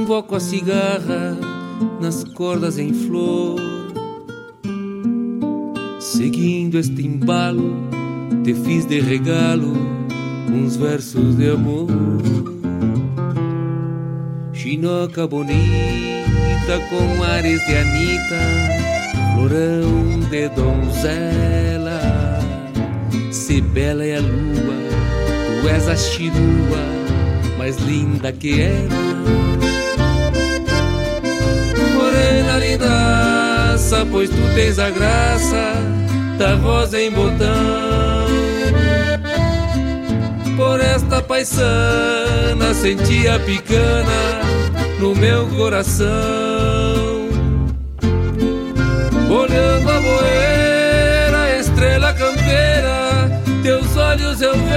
Invoco 0.00 0.34
a 0.34 0.40
cigarra 0.40 1.36
nas 2.00 2.24
cordas 2.24 2.78
em 2.78 2.92
flor. 2.92 3.60
Seguindo 6.00 6.78
este 6.78 7.06
embalo, 7.06 7.76
te 8.42 8.54
fiz 8.54 8.86
de 8.86 9.00
regalo 9.00 9.72
uns 10.48 10.76
versos 10.76 11.36
de 11.36 11.50
amor. 11.50 11.88
Chinoca 14.54 15.26
bonita 15.26 16.78
com 16.88 17.22
ares 17.22 17.64
de 17.66 17.76
Anita, 17.76 18.40
florão 19.34 20.20
de 20.30 20.48
donzela. 20.48 22.00
Se 23.30 23.60
bela 23.60 24.04
é 24.04 24.16
a 24.16 24.20
lua, 24.20 25.60
tu 25.60 25.68
és 25.68 25.88
a 25.88 25.96
chirua 25.96 26.90
mais 27.58 27.76
linda 27.76 28.32
que 28.32 28.60
ela. 28.60 29.09
Pois 34.10 34.28
tu 34.28 34.54
tens 34.54 34.78
a 34.78 34.90
graça 34.90 35.72
da 36.38 36.54
rosa 36.56 37.00
em 37.00 37.10
botão. 37.10 38.26
Por 40.56 40.80
esta 40.80 41.22
paisana 41.22 42.74
senti 42.74 43.26
a 43.28 43.38
picana 43.38 44.40
no 44.98 45.14
meu 45.14 45.46
coração. 45.48 46.08
Olhando 49.30 49.90
a 49.90 50.00
boeira, 50.00 51.58
estrela 51.60 52.12
campeira, 52.12 53.42
teus 53.62 53.96
olhos 53.96 54.42
eu 54.42 54.54
vejo 54.54 54.70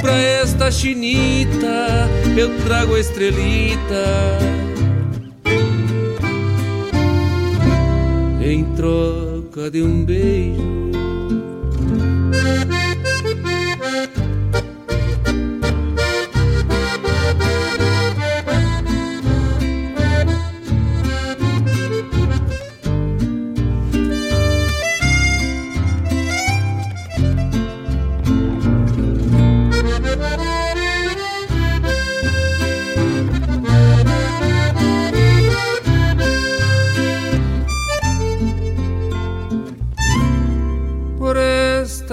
pra 0.00 0.16
esta 0.16 0.70
chinita 0.70 2.08
eu 2.36 2.56
trago 2.64 2.94
a 2.94 3.00
estrelita 3.00 4.57
troca 8.78 9.68
de 9.72 9.82
um 9.82 10.04
beijo. 10.04 10.87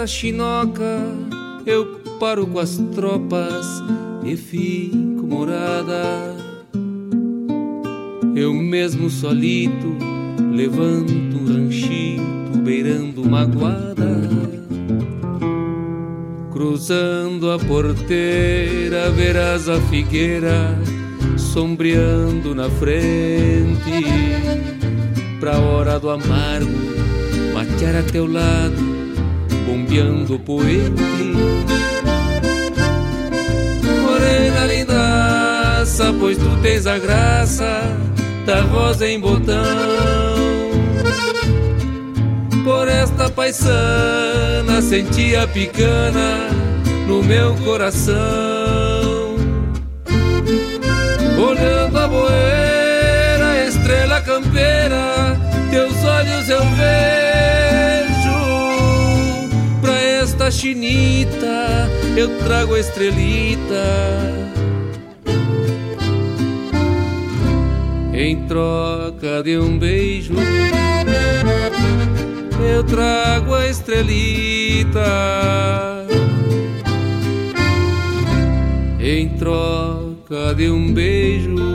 Esta 0.06 0.08
chinoca 0.08 1.02
eu 1.66 2.00
paro 2.20 2.46
com 2.46 2.60
as 2.60 2.78
tropas 2.94 3.66
e 4.24 4.38
fico 4.38 5.26
morada. 5.26 6.36
Eu 8.36 8.54
mesmo 8.54 9.10
solito 9.10 9.98
levanto 10.54 11.12
um 11.12 11.46
ranchito 11.48 12.58
beirando 12.64 13.24
uma 13.24 13.46
guada. 13.46 14.22
Cruzando 16.52 17.52
a 17.52 17.58
porteira, 17.58 19.10
verás 19.10 19.68
a 19.68 19.82
figueira 19.82 20.78
sombreando 21.36 22.54
na 22.54 22.70
frente. 22.70 24.06
Pra 25.40 25.58
hora 25.58 26.00
do 26.00 26.12
amargo, 26.12 26.72
matear 27.54 27.96
a 27.96 28.04
teu 28.04 28.32
lado, 28.32 28.85
bombeando 29.66 30.40
poente. 30.40 31.04
Morena 34.02 34.66
lindaça, 34.66 36.14
pois 36.20 36.38
tu 36.38 36.58
tens 36.62 36.86
a 36.86 36.98
graça 36.98 37.82
da 38.46 38.62
rosa 38.62 39.08
em 39.08 39.20
botão. 39.20 39.66
Por 42.64 42.88
esta 42.88 43.30
paisana 43.30 44.82
senti 44.82 45.36
a 45.36 45.48
picana 45.48 46.50
no 47.08 47.24
meu 47.24 47.54
coração. 47.56 48.16
Olhando 51.38 51.98
a 51.98 52.08
boeira, 52.08 53.68
estrela 53.68 54.22
campeira, 54.22 55.40
teus 55.70 56.04
olhos 56.04 56.50
eu 56.50 56.62
vejo. 56.62 57.25
Chinita 60.52 61.90
eu 62.16 62.38
trago 62.40 62.76
a 62.76 62.80
estrelita 62.80 63.84
em 68.14 68.48
troca 68.48 69.44
de 69.44 69.58
um 69.58 69.78
beijo. 69.78 70.34
Eu 72.74 72.84
trago 72.84 73.54
a 73.54 73.68
estrelita 73.68 75.02
em 79.00 79.30
troca 79.38 80.56
de 80.56 80.70
um 80.70 80.94
beijo. 80.94 81.75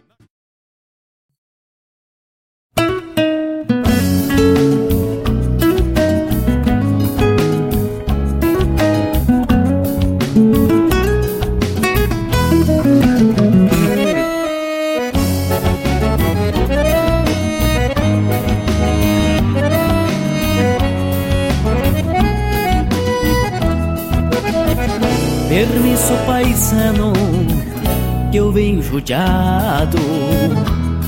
Judiado. 28.81 29.97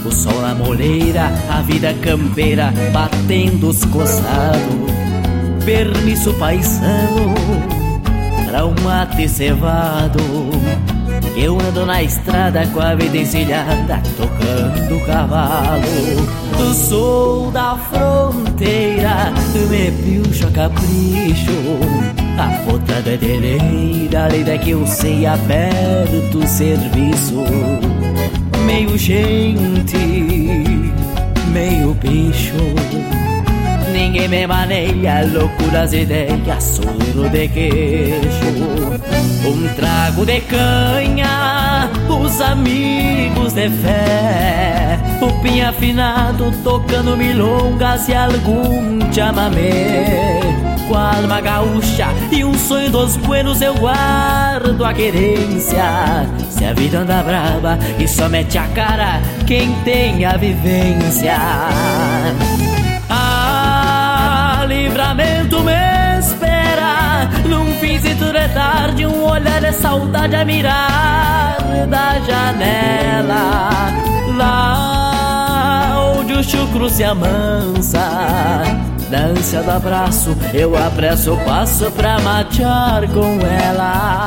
O 0.05 0.11
sol 0.11 0.41
na 0.41 0.53
moleira, 0.53 1.31
a 1.49 1.61
vida 1.61 1.93
campeira 2.01 2.73
batendo 2.91 3.69
os 3.69 3.85
coçados. 3.85 4.91
Permisso 5.63 6.33
paisano, 6.33 7.33
pra 8.45 8.65
um 8.65 8.75
mate 8.83 9.27
cevado. 9.29 10.19
Eu 11.35 11.59
ando 11.59 11.85
na 11.85 12.03
estrada 12.03 12.67
com 12.67 12.79
a 12.79 12.93
vida 12.93 13.17
encilhada, 13.17 14.01
tocando 14.17 15.05
cavalo. 15.05 15.81
Do 16.57 16.73
sul 16.73 17.49
da 17.51 17.75
fronteira, 17.75 19.33
me 19.69 19.91
pilcho 19.91 20.47
a 20.47 20.51
capricho. 20.51 22.22
A 22.38 22.47
botada 22.65 23.11
é 23.11 23.18
deleira, 23.18 24.27
lida 24.27 24.57
que 24.57 24.72
eu 24.72 24.85
sei 24.88 25.26
aberto 25.26 26.47
serviço. 26.47 27.43
Meio 28.65 28.97
gente, 28.97 29.97
meio 31.51 31.93
bicho. 31.93 32.55
Ninguém 33.91 34.27
me 34.27 34.47
maneia, 34.47 35.26
loucuras 35.31 35.93
ideias, 35.93 36.64
soro 36.64 37.30
de 37.30 37.47
queixo. 37.49 38.82
Um 39.45 39.67
trago 39.75 40.25
de 40.25 40.39
canha, 40.41 41.89
os 42.07 42.39
amigos 42.41 43.53
de 43.53 43.69
fé. 43.69 44.99
O 45.21 45.41
pinho 45.41 45.67
afinado 45.69 46.51
tocando 46.63 47.17
milongas 47.17 48.07
e 48.07 48.13
algum 48.13 48.99
chamamé 49.11 50.41
com 50.87 50.95
a 50.95 51.15
alma 51.15 51.41
gaúcha 51.41 52.07
e 52.31 52.43
um 52.43 52.53
sonho 52.53 52.91
dos 52.91 53.17
buenos 53.17 53.61
eu 53.61 53.73
guardo 53.75 54.83
a 54.83 54.93
querência. 54.93 56.27
Se 56.49 56.65
a 56.65 56.73
vida 56.73 56.99
anda 56.99 57.23
brava 57.23 57.79
e 57.97 58.07
só 58.07 58.29
mete 58.29 58.57
a 58.57 58.67
cara 58.67 59.21
quem 59.47 59.73
tem 59.83 60.25
a 60.25 60.37
vivência. 60.37 61.37
Ah, 63.09 64.65
livramento 64.67 65.63
me 65.63 65.71
espera 65.71 65.92
num 67.47 67.73
finzito 67.79 68.25
de 68.31 68.47
tarde, 68.49 69.05
um 69.05 69.23
olhar 69.23 69.61
de 69.61 69.71
saudade 69.73 70.35
a 70.35 70.45
mirar 70.45 71.57
da 71.87 72.19
janela. 72.19 73.91
Lá 74.35 76.13
onde 76.17 76.33
o 76.33 76.43
chucro 76.43 76.89
se 76.89 77.03
amansa 77.03 77.99
da 79.09 79.19
ânsia 79.19 79.61
do 79.61 79.71
abraço, 79.71 80.35
eu 80.53 80.75
apresso 80.75 81.33
o 81.33 81.37
passo 81.45 81.91
pra 81.91 82.19
matear 82.19 83.07
com 83.09 83.39
ela. 83.45 84.17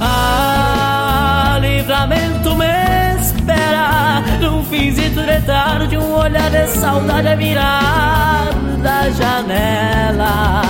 Ah, 0.00 1.58
livramento 1.60 2.56
me 2.56 3.20
espera, 3.20 4.22
num 4.40 4.64
finzito 4.64 5.22
de 5.22 5.40
tarde, 5.42 5.96
um 5.96 6.12
olhar 6.12 6.50
de 6.50 6.66
saudade 6.66 7.28
a 7.28 7.36
virar 7.36 8.55
da 8.76 9.10
janela. 9.10 10.62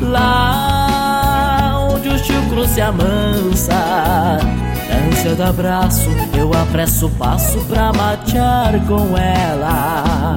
Lá 0.00 1.88
onde 1.90 2.08
o 2.08 2.18
chucro 2.18 2.66
se 2.66 2.80
amansa, 2.80 4.38
ânsia 5.08 5.34
do 5.34 5.42
abraço, 5.42 6.10
eu 6.36 6.52
apresso 6.54 7.06
o 7.06 7.10
passo 7.10 7.58
pra 7.66 7.92
matear 7.92 8.80
com 8.86 9.16
ela. 9.16 10.36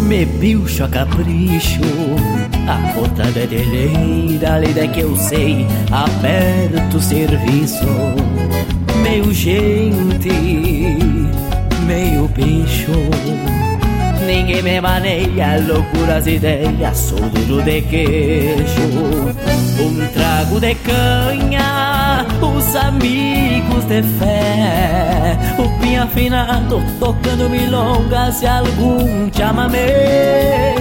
Me 0.00 0.26
pilcho 0.26 0.84
a 0.84 0.88
capricho. 0.88 1.80
A 2.66 2.92
botada 2.94 3.40
é 3.40 3.46
deleira, 3.46 4.58
lida 4.58 4.88
que 4.88 5.00
eu 5.00 5.16
sei, 5.16 5.66
aperto 5.90 6.96
o 6.96 7.02
serviço. 7.02 7.86
Meio 9.02 9.32
gente, 9.32 10.30
meio 11.86 12.26
bicho. 12.28 12.92
Ninguém 14.26 14.62
me 14.62 14.80
maneia, 14.80 15.60
loucuras 15.66 16.26
ideias, 16.26 16.96
sou 16.96 17.20
duro 17.20 17.62
de 17.62 17.82
queijo. 17.82 19.34
Um 19.78 20.06
trago 20.14 20.60
de 20.60 20.74
canha, 20.76 21.83
os 22.52 22.76
amigos 22.76 23.84
de 23.84 24.02
fé. 24.18 25.36
O 25.58 25.68
pinho 25.80 26.02
afinado, 26.02 26.82
tocando 26.98 27.48
milongas 27.48 28.42
e 28.42 28.46
algum 28.46 29.30
chamamé. 29.32 30.74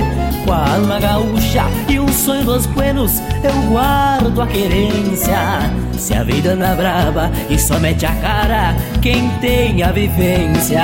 Com 0.45 0.51
a 0.51 0.73
alma 0.75 0.99
gaúcha 0.99 1.63
e 1.87 1.99
um 1.99 2.07
sonho 2.09 2.43
dos 2.43 2.65
buenos, 2.65 3.21
eu 3.43 3.53
guardo 3.71 4.41
a 4.41 4.47
querência. 4.47 5.37
Se 5.97 6.13
a 6.13 6.23
vida 6.23 6.51
anda 6.53 6.75
brava 6.75 7.31
e 7.49 7.57
só 7.57 7.79
mete 7.79 8.05
a 8.05 8.13
cara 8.15 8.75
quem 9.01 9.29
tem 9.39 9.81
a 9.83 9.91
vivência. 9.91 10.81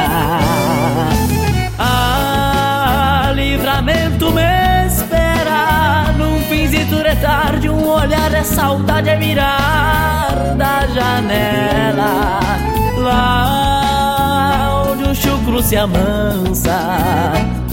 Ah, 1.77 3.31
livramento 3.35 4.31
me 4.31 4.41
espera 4.41 4.68
De 6.89 7.15
tarde 7.21 7.69
Um 7.69 7.87
olhar 7.87 8.31
de 8.31 8.43
saudade 8.43 9.09
é 9.09 9.15
mirar 9.15 10.55
Da 10.57 10.87
janela. 10.87 12.39
Lá 12.97 14.83
onde 14.87 15.03
o 15.03 15.15
chucro 15.15 15.61
se 15.61 15.77
amansa 15.77 16.77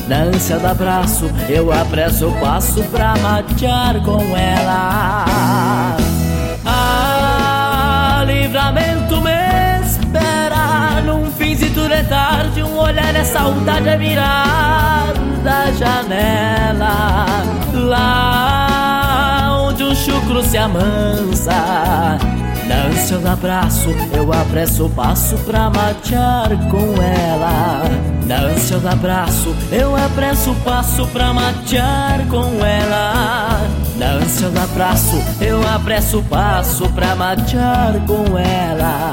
Na 0.06 0.16
ânsia 0.16 0.58
do 0.58 0.66
abraço 0.66 1.30
Eu 1.48 1.72
apresso 1.72 2.28
o 2.28 2.40
passo 2.40 2.82
pra 2.84 3.14
matear 3.16 4.02
com 4.02 4.20
ela. 4.36 5.24
Ah, 6.66 8.22
livramento 8.26 9.20
me 9.22 9.80
espera 9.82 11.00
Num 11.06 11.30
finzito 11.32 11.88
de 11.88 12.02
tarde 12.04 12.62
Um 12.62 12.76
olhar 12.78 13.16
é 13.16 13.24
saudade 13.24 13.88
é 13.88 13.96
mirar 13.96 15.12
Da 15.42 15.72
janela. 15.72 17.26
Lá 17.72 18.65
onde 19.76 19.84
o 19.84 19.94
chucro 19.94 20.42
se 20.42 20.56
amansa. 20.56 21.52
Na 22.66 22.86
ânsia 22.86 23.18
do 23.18 23.28
abraço 23.28 23.90
Eu 24.12 24.32
apresso 24.32 24.86
o 24.86 24.90
passo 24.90 25.36
pra 25.38 25.70
matear 25.70 26.48
com 26.70 27.00
ela. 27.00 27.82
Na 28.26 28.40
ânsia 28.40 28.78
do 28.78 28.88
abraço 28.88 29.54
Eu 29.70 29.94
apresso 29.94 30.50
o 30.50 30.54
passo 30.56 31.06
pra 31.08 31.32
matear 31.32 32.26
com 32.28 32.64
ela. 32.64 33.60
Na 33.96 34.06
ânsia 34.14 34.48
do 34.48 34.58
abraço 34.58 35.22
Eu 35.40 35.60
apresso 35.68 36.18
o 36.18 36.24
passo 36.24 36.88
pra 36.90 37.14
matear 37.14 37.94
com 38.06 38.38
ela 38.38 39.12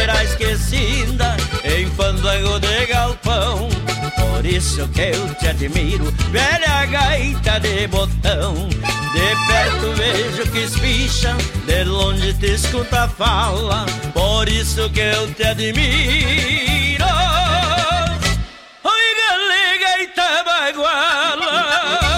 será 0.00 0.24
esquecida 0.24 1.36
em 1.62 1.86
fandango 1.90 2.58
de 2.58 2.86
galpão. 2.86 3.68
Por 4.16 4.46
isso 4.46 4.88
que 4.88 5.02
eu 5.02 5.34
te 5.34 5.48
admiro, 5.48 6.10
velha 6.30 6.86
gaita 6.86 7.60
de 7.60 7.86
botão. 7.86 8.54
De 9.12 9.46
perto 9.46 9.92
vejo 9.96 10.50
que 10.50 10.60
espicha, 10.60 11.36
de 11.66 11.84
longe 11.84 12.32
te 12.34 12.54
escuta 12.54 13.08
fala. 13.08 13.84
Por 14.14 14.48
isso 14.48 14.88
que 14.90 15.00
eu 15.00 15.34
te 15.34 15.42
admiro. 15.44 17.04
Oi, 18.84 19.78
gaita 19.80 20.44
baguala. 20.44 22.00
Andam 22.00 22.09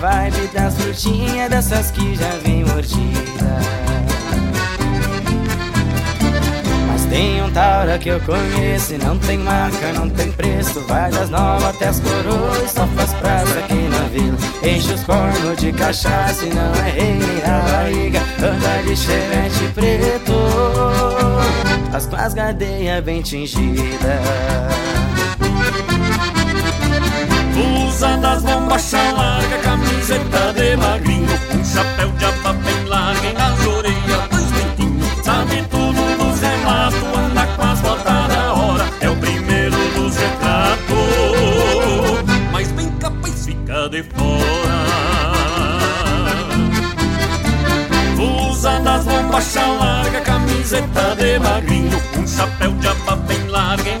vibe 0.00 0.48
das 0.54 0.74
frutinhas, 0.76 1.50
dessas 1.50 1.90
que 1.90 2.16
já 2.16 2.30
vem 2.42 2.64
mordida. 2.64 3.60
Mas 6.88 7.04
tem 7.04 7.42
um 7.42 7.50
taura 7.52 7.98
que 7.98 8.08
eu 8.08 8.20
conheço 8.20 8.94
e 8.94 8.98
não 8.98 9.18
tem 9.18 9.36
marca, 9.38 9.92
não 9.92 10.08
tem 10.08 10.32
preço. 10.32 10.80
Vai 10.88 11.10
das 11.10 11.28
novas 11.28 11.64
até 11.64 11.88
as 11.88 12.00
coroas, 12.00 12.70
só 12.70 12.86
faz 12.86 13.12
praça 13.14 13.58
aqui 13.58 13.74
na 13.74 14.08
vila. 14.08 14.38
Enche 14.62 14.94
os 14.94 15.04
cornos 15.04 15.58
de 15.58 15.70
cachaça 15.72 16.46
e 16.46 16.54
não 16.54 16.74
é 16.74 16.90
rei 16.90 17.14
nem 17.14 17.42
a 17.44 17.60
barriga. 17.60 18.20
Anda 18.38 18.82
de 18.82 18.96
chevette 18.96 19.68
preto 19.74 20.32
As 21.92 22.06
com 22.06 22.16
as 22.16 22.32
gadeias 22.32 23.04
bem 23.04 23.20
tingidas 23.20 24.89
Usa 28.00 28.16
das 28.16 28.42
bombachas 28.42 29.12
larga, 29.12 29.58
camiseta 29.58 30.54
de 30.54 30.74
magrinho. 30.74 31.28
Um 31.52 31.62
chapéu 31.62 32.10
de 32.12 32.24
aba 32.24 32.54
bem 32.54 32.84
larga 32.86 33.28
e 33.28 33.32
nas 33.34 33.66
orelhas 33.66 34.28
dois 34.30 34.50
brinquinhos 34.52 35.06
Sabe 35.22 35.62
tudo 35.68 36.16
dos 36.16 36.40
relatos, 36.40 37.02
anda 37.14 37.46
com 37.46 37.62
as 37.62 37.80
botas 37.80 38.28
da 38.28 38.54
hora. 38.54 38.88
É 39.02 39.10
o 39.10 39.16
primeiro 39.16 39.76
dos 39.94 40.16
retratos. 40.16 40.96
Mas 42.50 42.72
bem 42.72 42.88
capaz 42.92 43.44
fica 43.44 43.90
de 43.90 44.02
fora. 44.02 44.80
Usa 48.48 48.80
das 48.80 49.04
bombachas 49.04 49.78
larga, 49.78 50.20
camiseta 50.22 51.16
de 51.16 51.38
magrinho. 51.38 52.00
Um 52.16 52.26
chapéu 52.26 52.72
de 52.72 52.88
aba 52.88 53.16
bem 53.16 53.46
larga 53.48 53.99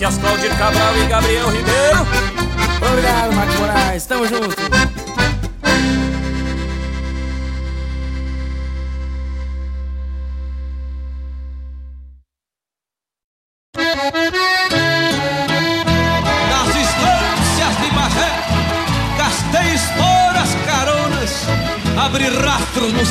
Graças 0.00 0.18
Claudio 0.18 0.48
Cabral 0.56 0.96
e 0.96 1.06
Gabriel 1.08 1.50
Ribeiro. 1.50 2.06
Obrigado, 2.90 3.34
Marcos 3.34 3.56
Moraes, 3.56 4.06
tamo 4.06 4.26
junto. 4.26 4.56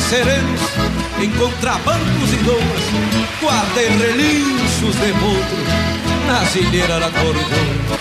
Serenos, 0.10 0.62
em 1.22 1.30
contrabancos 1.34 2.34
e 2.34 2.38
lomas, 2.44 3.40
guardei 3.40 3.90
relinchos 3.90 4.96
de 4.96 5.14
potro 5.14 5.89
nas 6.40 6.56
ilheiras 6.56 7.00
da 7.02 7.10
Cordona. 7.10 8.00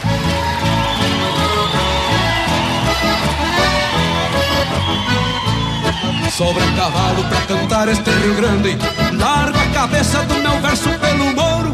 Sobre 6.31 6.63
o 6.63 6.77
cavalo 6.77 7.25
pra 7.25 7.41
cantar 7.43 7.89
este 7.89 8.11
Rio 8.11 8.35
Grande 8.37 8.79
Largo 9.19 9.59
a 9.59 9.67
cabeça 9.73 10.23
do 10.23 10.35
meu 10.35 10.61
verso 10.61 10.89
pelo 11.01 11.35
moro. 11.35 11.73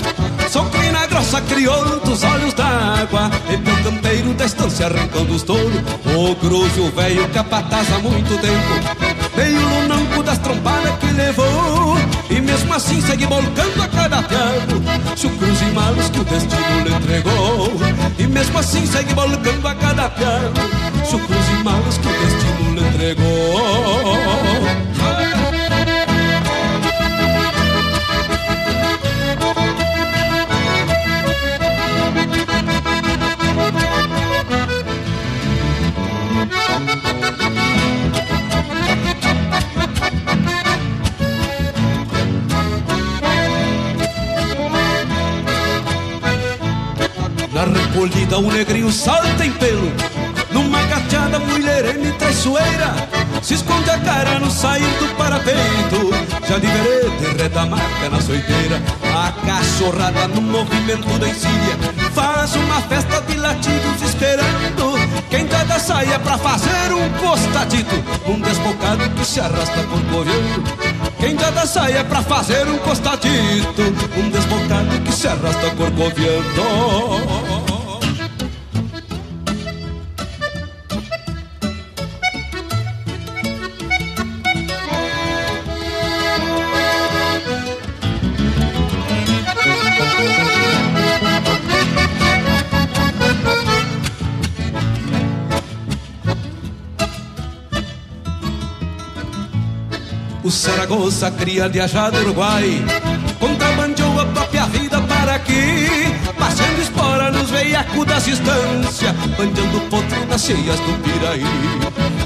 Sou 0.48 0.64
crina 0.66 1.06
grossa, 1.06 1.40
crioulo 1.42 2.00
dos 2.00 2.22
olhos 2.22 2.54
d'água 2.54 3.30
E 3.50 3.56
meu 3.56 3.76
campeiro 3.82 4.32
da 4.34 4.46
estância 4.46 4.86
arrancando 4.86 5.34
os 5.34 5.42
touros 5.42 5.80
O 6.16 6.34
cruz 6.36 6.78
o 6.78 6.90
velho 6.92 7.28
capataz 7.30 7.92
há 7.92 7.98
muito 7.98 8.38
tempo 8.40 9.34
Veio 9.34 9.60
no 9.60 9.88
nanco 9.88 10.22
das 10.22 10.38
trompadas 10.38 10.96
que 10.98 11.10
levou 11.12 12.13
E 12.30 12.40
mesmo 12.40 12.74
assim 12.74 13.00
segue 13.00 13.26
volcando 13.26 13.82
a 13.82 13.88
cada 13.88 14.22
piado 14.22 14.82
Se 15.16 15.26
o 15.26 15.30
cruz 15.30 15.60
e 15.60 15.64
malos 15.66 16.08
que 16.08 16.20
o 16.20 16.24
destino 16.24 16.84
lhe 16.84 16.94
entregou. 16.94 17.72
E 18.18 18.26
mesmo 18.26 18.58
assim 18.58 18.86
segue 18.86 19.14
volcando 19.14 19.68
a 19.68 19.74
cada 19.74 20.08
piado 20.10 20.60
Se 21.04 21.16
o 21.16 21.20
cruz 21.20 21.48
e 21.48 21.64
malos 21.64 21.98
que 21.98 22.08
o 22.08 22.12
destino 22.12 22.74
lhe 22.74 22.88
entregou 22.88 24.93
Na 48.04 48.10
recolhida 48.10 48.38
o 48.38 48.52
negrinho 48.52 48.92
salta 48.92 49.46
em 49.46 49.52
pelo. 49.52 49.90
Numa 50.52 50.82
gateada 50.82 51.38
mulherene 51.38 52.12
traiçoeira. 52.12 52.94
Se 53.42 53.54
esconde 53.54 53.88
a 53.88 53.98
cara 53.98 54.38
no 54.38 54.50
sair 54.50 54.86
do 54.98 55.08
parapeito. 55.16 56.12
Já 56.46 56.58
de 56.58 56.66
vereda 56.66 57.42
reda 57.42 57.64
marca 57.64 58.10
na 58.10 58.20
soiteira. 58.20 58.82
A 59.14 59.32
cachorrada 59.46 60.28
no 60.28 60.42
movimento 60.42 61.18
da 61.18 61.28
encilha 61.28 61.78
Faz 62.12 62.54
uma 62.56 62.82
festa 62.82 63.22
de 63.22 63.38
latidos 63.38 64.02
esperando. 64.02 64.98
Quem 65.30 65.46
tá 65.46 65.64
da 65.64 65.78
saia 65.78 66.18
pra 66.18 66.36
fazer 66.36 66.92
um 66.92 67.08
costadito 67.14 67.94
Um 68.26 68.40
desbocado 68.40 69.08
que 69.10 69.24
se 69.24 69.40
arrasta 69.40 69.82
corcoviando 69.84 70.62
Quem 71.18 71.36
tá 71.36 71.50
da 71.50 71.66
saia 71.66 72.04
pra 72.04 72.22
fazer 72.22 72.68
um 72.68 72.78
costadito 72.78 73.82
Um 74.16 74.28
desbocado 74.30 75.00
que 75.00 75.12
se 75.12 75.26
arrasta 75.26 75.70
corcoviando 75.70 77.63
O 100.64 100.66
Saragossa 100.66 101.30
cria 101.30 101.68
de 101.68 101.78
ajá 101.78 102.08
do 102.08 102.20
Uruguai. 102.20 102.82
Contrabandeou 103.38 104.18
a 104.18 104.24
própria 104.24 104.64
vida 104.64 104.98
para 105.02 105.34
aqui. 105.34 105.90
Passando 106.38 106.80
espora 106.80 107.30
nos 107.30 107.50
veiacos 107.50 108.06
das 108.06 108.24
distâncias 108.24 109.12
Bandeando 109.36 109.78
potro 109.90 110.26
nas 110.26 110.40
cheias 110.40 110.80
do 110.80 111.02
Piraí. 111.02 111.44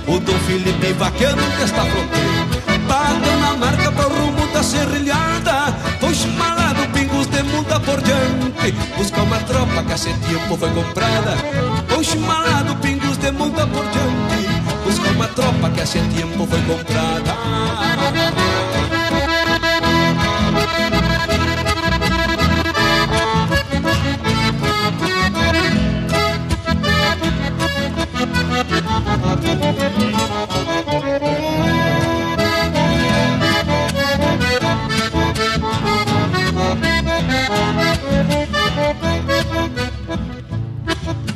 O 0.06 0.20
Dom 0.20 0.38
Felipe 0.46 0.92
vaqueando 0.92 1.42
desta 1.58 1.82
fronteira. 1.82 2.78
Bateu 2.86 3.38
na 3.40 3.56
marca 3.56 3.90
pro 3.90 4.08
rumo 4.08 4.46
da 4.52 4.62
serrilhada. 4.62 5.74
Foi 5.98 6.14
chimalado 6.14 6.86
pingos 6.92 7.26
de 7.26 7.42
muda 7.42 7.80
por 7.80 8.00
diante. 8.02 8.70
Buscar 8.96 9.22
uma 9.22 9.38
tropa 9.38 9.82
que 9.82 9.92
há 9.92 9.96
tempo 9.98 10.56
foi 10.56 10.70
comprada. 10.70 11.36
Foi 11.88 12.04
chimalado 12.04 12.76
pingos 12.76 13.18
de 13.18 13.32
muda 13.32 13.66
por 13.66 13.84
diante 13.88 14.57
Buscar 14.88 15.10
uma 15.10 15.28
tropa 15.28 15.68
que 15.68 15.82
há 15.82 15.86
tempo 15.86 16.46
foi 16.46 16.62
comprada. 16.62 17.36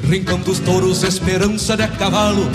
Rincão 0.09 0.39
dos 0.41 0.59
touros, 0.61 1.03
esperança 1.03 1.77
de 1.77 1.87
cavalo 1.99 2.51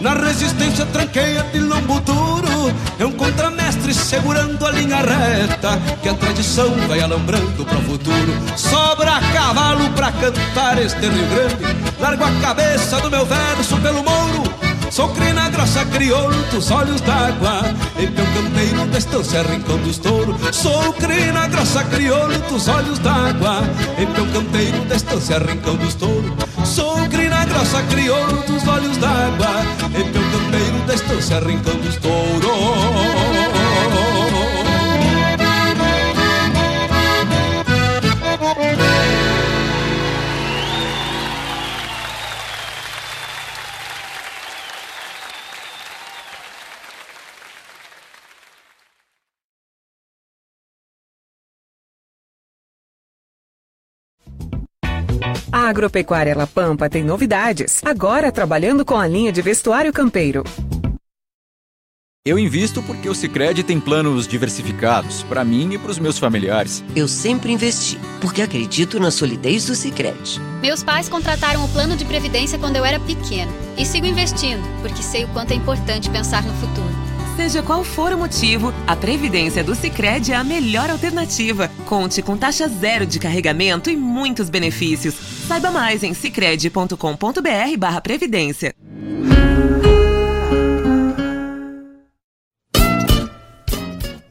Na 0.00 0.14
resistência 0.14 0.86
tranqueia 0.86 1.42
de 1.52 1.58
lombo 1.58 1.98
duro 2.00 2.72
É 3.00 3.04
um 3.04 3.10
contramestre 3.12 3.92
segurando 3.92 4.64
a 4.64 4.70
linha 4.70 4.98
reta 4.98 5.80
Que 6.02 6.08
a 6.08 6.14
tradição 6.14 6.70
vai 6.86 7.00
alambrando 7.00 7.64
para 7.64 7.78
o 7.78 7.82
futuro. 7.82 8.32
Sobra 8.56 9.20
cavalo 9.32 9.90
pra 9.90 10.12
cantar 10.12 10.78
este 10.78 11.00
Rio 11.00 11.26
Grande. 11.28 11.76
Largo 11.98 12.24
a 12.24 12.30
cabeça 12.40 13.00
do 13.00 13.10
meu 13.10 13.26
verso 13.26 13.76
pelo 13.78 14.04
mouro 14.04 14.68
Sou 14.90 15.08
crina 15.10 15.50
grossa, 15.50 15.84
crioulo 15.84 16.42
dos 16.50 16.70
olhos 16.70 17.00
d'água. 17.02 17.62
E 17.98 18.06
meu 18.06 18.24
campeiro 18.24 18.86
da 18.86 18.98
estância, 18.98 19.42
rincão 19.42 19.76
dos 19.78 19.98
touros 19.98 20.56
Sou 20.56 20.92
crina 20.94 21.46
grossa, 21.48 21.84
crioulo 21.84 22.38
dos 22.48 22.68
olhos 22.68 22.98
d'água. 22.98 23.62
E 23.98 24.06
meu 24.06 24.26
campeiro 24.32 24.84
da 24.86 24.96
estância, 24.96 25.38
rincão 25.38 25.76
dos 25.76 25.94
touros 25.94 26.32
Sou 26.64 26.96
crina 27.08 27.44
grossa, 27.44 27.82
crioulo 27.82 28.42
dos 28.46 28.66
olhos 28.66 28.96
d'água 28.96 29.77
En 29.94 30.06
meu 30.12 30.24
canteiro 30.32 30.78
deste 30.86 31.22
se 31.22 31.34
arrincan 31.34 31.80
os 31.88 31.96
touros. 31.96 32.87
A 55.68 55.70
Agropecuária 55.70 56.34
La 56.34 56.46
Pampa 56.46 56.88
tem 56.88 57.04
novidades. 57.04 57.82
Agora 57.84 58.32
trabalhando 58.32 58.86
com 58.86 58.96
a 58.96 59.06
linha 59.06 59.30
de 59.30 59.42
vestuário 59.42 59.92
campeiro. 59.92 60.42
Eu 62.24 62.38
invisto 62.38 62.82
porque 62.82 63.06
o 63.06 63.14
Sicredi 63.14 63.62
tem 63.62 63.78
planos 63.78 64.26
diversificados 64.26 65.22
para 65.24 65.44
mim 65.44 65.74
e 65.74 65.78
para 65.78 65.90
os 65.90 65.98
meus 65.98 66.18
familiares. 66.18 66.82
Eu 66.96 67.06
sempre 67.06 67.52
investi, 67.52 67.98
porque 68.18 68.40
acredito 68.40 68.98
na 68.98 69.10
solidez 69.10 69.66
do 69.66 69.74
Sicredi. 69.74 70.40
Meus 70.62 70.82
pais 70.82 71.06
contrataram 71.06 71.62
o 71.62 71.68
plano 71.68 71.98
de 71.98 72.04
previdência 72.06 72.58
quando 72.58 72.76
eu 72.76 72.84
era 72.84 72.98
pequeno 72.98 73.52
e 73.76 73.84
sigo 73.84 74.06
investindo, 74.06 74.62
porque 74.80 75.02
sei 75.02 75.24
o 75.24 75.28
quanto 75.28 75.52
é 75.52 75.54
importante 75.54 76.08
pensar 76.08 76.44
no 76.44 76.54
futuro. 76.54 77.07
Seja 77.38 77.62
qual 77.62 77.84
for 77.84 78.12
o 78.12 78.18
motivo, 78.18 78.74
a 78.84 78.96
previdência 78.96 79.62
do 79.62 79.72
Sicredi 79.72 80.32
é 80.32 80.34
a 80.34 80.42
melhor 80.42 80.90
alternativa. 80.90 81.70
Conte 81.86 82.20
com 82.20 82.36
taxa 82.36 82.66
zero 82.66 83.06
de 83.06 83.20
carregamento 83.20 83.88
e 83.88 83.96
muitos 83.96 84.50
benefícios. 84.50 85.14
Saiba 85.46 85.70
mais 85.70 86.02
em 86.02 86.12
sicredi.com.br/previdência. 86.14 88.74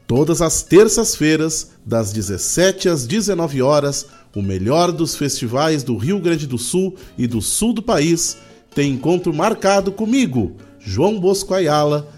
Todas 0.06 0.42
as 0.42 0.62
terças-feiras, 0.62 1.70
das 1.86 2.12
17 2.12 2.90
às 2.90 3.06
19 3.06 3.62
horas, 3.62 4.06
o 4.36 4.42
melhor 4.42 4.92
dos 4.92 5.16
festivais 5.16 5.82
do 5.82 5.96
Rio 5.96 6.20
Grande 6.20 6.46
do 6.46 6.58
Sul 6.58 6.94
e 7.16 7.26
do 7.26 7.40
sul 7.40 7.72
do 7.72 7.82
país 7.82 8.36
tem 8.74 8.92
encontro 8.92 9.32
marcado 9.32 9.90
comigo, 9.90 10.58
João 10.78 11.18
Bosco 11.18 11.54
Ayala, 11.54 12.17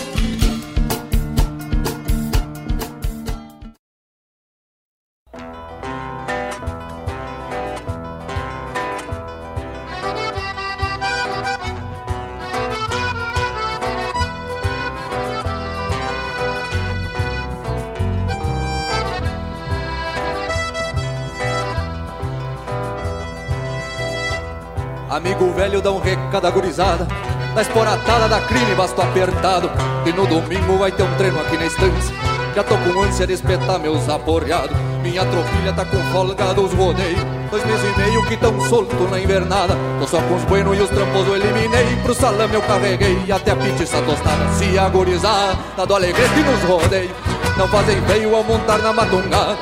Recado 26.31 26.47
agorizada. 26.47 27.05
Na 27.53 27.61
esporatada 27.61 28.29
da 28.29 28.39
crime, 28.39 28.73
basto 28.75 29.01
apertado. 29.01 29.69
E 30.05 30.13
no 30.13 30.25
domingo 30.25 30.77
vai 30.77 30.89
ter 30.89 31.03
um 31.03 31.13
treino 31.15 31.39
aqui 31.41 31.57
na 31.57 31.65
estância. 31.65 32.15
Já 32.55 32.63
tô 32.63 32.77
com 32.77 33.01
ânsia 33.01 33.27
de 33.27 33.33
espetar 33.33 33.77
meus 33.79 34.07
aporreados. 34.07 34.75
Minha 35.03 35.25
tropilha 35.25 35.73
tá 35.73 35.83
com 35.83 35.97
folga 36.13 36.53
dos 36.53 36.71
rodeios. 36.73 37.19
Dois 37.49 37.65
meses 37.65 37.83
e 37.83 37.99
meio 37.99 38.25
que 38.27 38.37
tão 38.37 38.57
solto 38.69 38.95
na 39.09 39.19
invernada. 39.19 39.75
Tô 39.99 40.07
só 40.07 40.21
com 40.21 40.35
os 40.35 40.43
buenos 40.45 40.77
e 40.77 40.81
os 40.81 40.89
trampos 40.89 41.27
eu 41.27 41.35
eliminei. 41.35 41.97
Pro 42.01 42.15
salame 42.15 42.53
eu 42.53 42.61
carreguei 42.61 43.29
até 43.29 43.51
a 43.51 43.55
pizza 43.57 44.01
tostada. 44.01 44.53
Se 44.53 44.79
agorizar, 44.79 45.57
tá 45.75 45.83
do 45.83 45.95
alegrete 45.95 46.39
nos 46.39 46.63
rodeios. 46.63 47.11
Não 47.57 47.67
fazem 47.67 48.01
feio 48.03 48.33
ao 48.33 48.43
montar 48.43 48.77
na 48.77 48.93
matungada. 48.93 49.57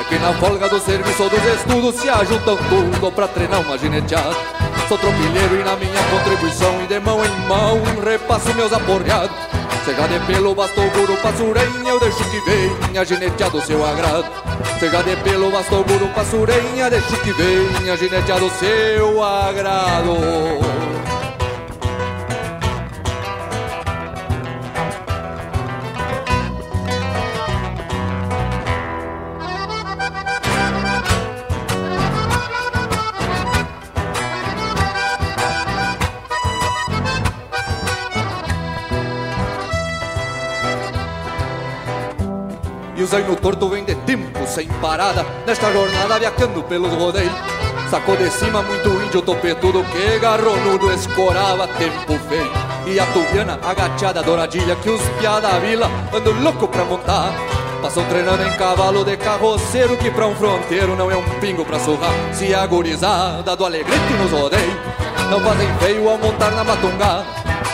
É 0.00 0.04
que 0.04 0.18
na 0.18 0.32
folga 0.34 0.66
do 0.68 0.80
serviço 0.80 1.22
ou 1.22 1.28
dos 1.28 1.44
estudos 1.44 1.94
se 1.96 2.08
ajuntam 2.08 2.56
tudo 2.56 3.12
pra 3.12 3.28
treinar 3.28 3.60
uma 3.60 3.76
gineteada. 3.76 4.55
Sou 4.88 4.96
tropilheiro 4.96 5.60
e 5.60 5.64
na 5.64 5.74
minha 5.74 6.02
contribuição 6.10 6.80
e 6.84 6.86
de 6.86 7.00
mão 7.00 7.24
em 7.24 7.48
mão 7.48 7.82
repasso 8.04 8.54
meus 8.54 8.72
aporreados. 8.72 9.36
Seja 9.84 10.06
de 10.06 10.18
pelo, 10.26 10.54
bastou 10.54 10.88
guru, 10.90 11.16
passurenha, 11.16 11.90
eu 11.90 11.98
deixo 11.98 12.22
que 12.30 12.40
venha 12.40 13.04
gineteado 13.04 13.60
seu 13.62 13.84
agrado. 13.84 14.26
Seja 14.78 15.02
de 15.02 15.16
pelo, 15.16 15.50
bastou 15.50 15.84
guru, 15.84 16.08
passurenha, 16.08 16.88
deixo 16.88 17.16
que 17.20 17.32
venha 17.32 17.96
gineteado 17.96 18.48
seu 18.50 19.22
agrado. 19.22 20.75
Zaino 43.06 43.36
torto 43.36 43.68
vem 43.68 43.84
de 43.84 43.94
tempo 43.94 44.46
sem 44.46 44.68
parada. 44.80 45.24
Nesta 45.46 45.72
jornada 45.72 46.18
viajando 46.18 46.62
pelos 46.64 46.92
rodeios 46.92 47.32
Sacou 47.90 48.16
de 48.16 48.28
cima 48.30 48.62
muito 48.62 48.88
índio 49.04 49.22
topetudo 49.22 49.84
Que 49.84 50.18
garronudo 50.18 50.92
escorava 50.92 51.68
tempo 51.68 52.18
feio. 52.28 52.50
E 52.86 52.98
a 52.98 53.06
tubiana 53.06 53.60
agachada 53.62 54.22
douradilha 54.22 54.74
Que 54.76 54.90
os 54.90 55.00
piá 55.20 55.38
da 55.38 55.58
vila 55.60 55.88
andam 56.12 56.40
louco 56.42 56.66
pra 56.66 56.84
montar. 56.84 57.32
Passam 57.80 58.04
treinando 58.06 58.42
em 58.42 58.52
cavalo 58.56 59.04
de 59.04 59.16
carroceiro 59.16 59.96
Que 59.96 60.10
pra 60.10 60.26
um 60.26 60.34
fronteiro 60.34 60.96
não 60.96 61.10
é 61.10 61.16
um 61.16 61.24
pingo 61.40 61.64
pra 61.64 61.78
surrar. 61.78 62.12
Se 62.32 62.52
agorizada 62.52 63.54
do 63.54 63.64
alegrete 63.64 64.12
nos 64.14 64.32
rodeios 64.32 64.74
Não 65.30 65.40
fazem 65.40 65.68
feio 65.78 66.08
ao 66.08 66.18
montar 66.18 66.50
na 66.52 66.64
matungada 66.64 67.24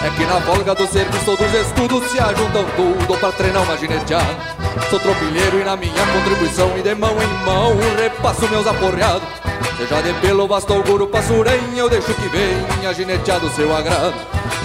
é 0.04 0.10
que 0.10 0.24
na 0.24 0.40
folga 0.40 0.74
do 0.74 0.84
serviço 0.88 1.36
dos 1.36 1.54
estudos 1.54 2.10
se 2.10 2.18
ajuntam 2.18 2.64
tudo 2.74 3.16
pra 3.20 3.30
treinar 3.30 3.62
uma 3.62 3.76
gineteada. 3.76 4.51
Sou 4.88 4.98
tropilheiro 4.98 5.60
e 5.60 5.64
na 5.64 5.76
minha 5.76 6.06
contribuição 6.12 6.76
e 6.78 6.82
de 6.82 6.94
mão 6.94 7.14
em 7.20 7.44
mão 7.44 7.76
repasso 7.98 8.48
meus 8.48 8.66
aporreados. 8.66 9.28
Seja 9.76 10.00
de 10.00 10.12
pelo, 10.20 10.46
bastou 10.46 10.82
guru, 10.82 11.06
passurenha, 11.08 11.76
eu 11.76 11.88
deixo 11.88 12.14
que 12.14 12.28
venha 12.28 12.92
gineteado 12.94 13.48
seu 13.50 13.74
agrado. 13.74 14.14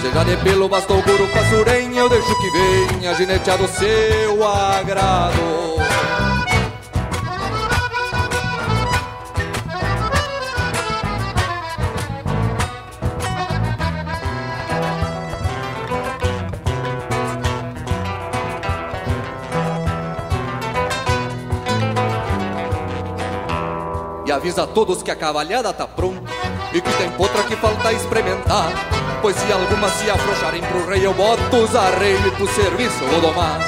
Seja 0.00 0.24
de 0.24 0.36
pelo, 0.38 0.68
bastou 0.68 1.02
guru, 1.02 1.26
passurenha, 1.28 2.00
eu 2.00 2.08
deixo 2.08 2.34
que 2.38 2.50
venha 2.50 3.14
gineteado 3.14 3.66
seu 3.68 4.46
agrado. 4.46 5.57
Avisa 24.38 24.62
a 24.62 24.66
todos 24.66 25.02
que 25.02 25.10
a 25.10 25.16
cavalhada 25.16 25.72
tá 25.72 25.86
pronta 25.86 26.32
E 26.72 26.80
que 26.80 26.92
tem 26.94 27.10
potra 27.10 27.42
que 27.42 27.56
falta 27.56 27.92
experimentar 27.92 28.70
Pois 29.20 29.36
se 29.36 29.52
alguma 29.52 29.88
se 29.90 30.08
afrouxarem 30.08 30.62
pro 30.62 30.86
rei 30.86 31.04
Eu 31.04 31.12
boto 31.12 31.56
os 31.56 31.74
arreios 31.74 32.24
e 32.24 32.30
pro 32.30 32.46
serviço 32.46 33.04
vou 33.10 33.20
domar. 33.20 33.58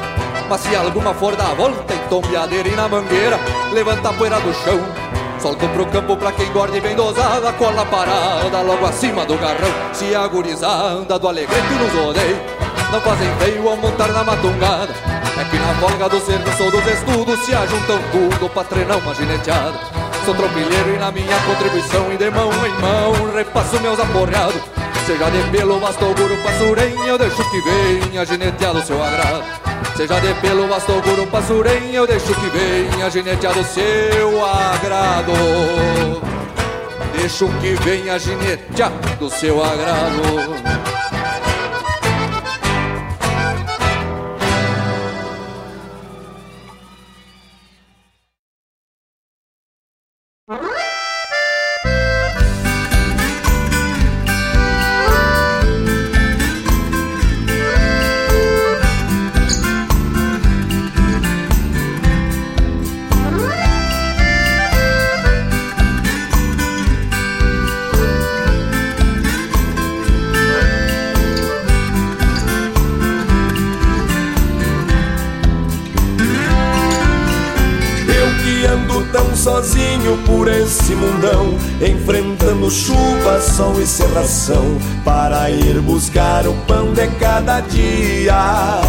Mas 0.49 0.61
se 0.61 0.75
alguma 0.77 1.13
for 1.13 1.35
dar 1.35 1.51
a 1.51 1.55
volta 1.55 1.93
Em 1.93 2.09
tombeadeira 2.09 2.69
e 2.69 2.77
na 2.77 2.89
mangueira 2.89 3.39
Levanta 3.73 4.11
a 4.11 4.13
poeira 4.13 4.41
do 4.41 4.55
chão. 4.55 4.81
Solto 5.41 5.67
pro 5.71 5.87
campo 5.87 6.17
pra 6.17 6.33
quem 6.33 6.51
guarda 6.53 6.77
e 6.77 6.81
vem 6.81 6.95
dosada 6.95 7.53
Cola 7.55 7.85
parada 7.87 8.63
logo 8.63 8.87
acima 8.87 9.27
do 9.27 9.37
garrão. 9.37 9.73
Se 9.93 10.15
agorizada 10.15 11.19
do 11.19 11.29
alegrete 11.29 11.75
nos 11.75 11.93
rodeio 11.93 12.39
Não 12.93 13.01
fazem 13.01 13.29
feio 13.41 13.69
ao 13.69 13.77
montar 13.77 14.09
na 14.13 14.23
matungada. 14.23 14.95
É 15.37 15.45
que 15.45 15.59
na 15.59 15.75
folga 15.81 16.09
do 16.09 16.21
serviço 16.21 16.63
ou 16.63 16.71
dos 16.71 16.87
estudos 16.87 17.41
Se 17.41 17.55
ajuntam 17.55 17.99
tudo 18.13 18.49
pra 18.51 18.63
treinar 18.63 18.99
uma 18.99 19.15
gineteada 19.15 20.00
Sou 20.25 20.35
tropilheiro 20.35 20.95
e 20.95 20.99
na 20.99 21.11
minha 21.11 21.39
contribuição 21.41 22.13
E 22.13 22.17
de 22.17 22.31
mão 22.31 22.51
em 22.67 22.81
mão 22.81 23.35
repasso 23.35 23.81
meus 23.81 23.99
aporreados. 23.99 24.61
Seja 25.07 25.31
de 25.31 25.51
pelo, 25.51 25.81
bastou 25.81 26.15
guru, 26.15 26.37
passurenha 26.39 27.07
Eu 27.07 27.19
deixo 27.19 27.43
que 27.51 27.61
venha 27.63 28.25
gineteado 28.25 28.83
seu 28.83 29.03
agrado. 29.03 29.45
Seja 29.97 30.21
de 30.21 30.35
pelo, 30.35 30.69
bastou 30.69 31.01
guru, 31.03 31.27
passurenha 31.27 31.93
Eu 31.93 32.07
deixo 32.07 32.35
que 32.35 32.47
venha 32.51 33.11
gineteado 33.11 33.65
seu 33.65 34.45
agrado. 34.45 35.33
Deixo 37.17 37.49
que 37.61 37.75
venha 37.83 38.19
gineteado 38.19 39.31
seu 39.31 39.63
agrado 39.65 40.80
para 85.05 85.51
ir 85.51 85.81
buscar 85.81 86.47
o 86.47 86.55
pão 86.67 86.93
de 86.93 87.07
cada 87.19 87.61
dia. 87.61 88.81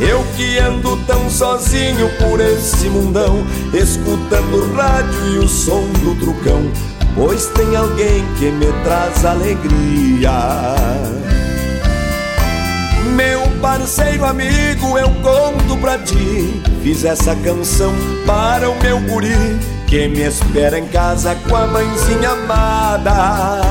Eu 0.00 0.24
que 0.36 0.58
ando 0.58 0.96
tão 1.04 1.28
sozinho 1.28 2.08
por 2.18 2.40
esse 2.40 2.88
mundão, 2.88 3.44
escutando 3.74 4.54
o 4.54 4.74
rádio 4.74 5.34
e 5.34 5.38
o 5.38 5.48
som 5.48 5.82
do 6.04 6.14
trucão, 6.20 6.70
pois 7.14 7.46
tem 7.46 7.74
alguém 7.76 8.24
que 8.38 8.50
me 8.50 8.66
traz 8.84 9.24
alegria. 9.24 10.30
Meu 13.16 13.40
parceiro 13.60 14.24
amigo, 14.24 14.96
eu 14.96 15.10
conto 15.22 15.76
pra 15.80 15.98
ti. 15.98 16.62
Fiz 16.82 17.04
essa 17.04 17.34
canção 17.36 17.92
para 18.24 18.70
o 18.70 18.80
meu 18.80 19.00
guri 19.00 19.77
que 19.88 20.06
me 20.06 20.20
espera 20.20 20.78
em 20.78 20.86
casa 20.86 21.34
com 21.48 21.56
a 21.56 21.66
mãezinha 21.66 22.30
amada. 22.30 23.62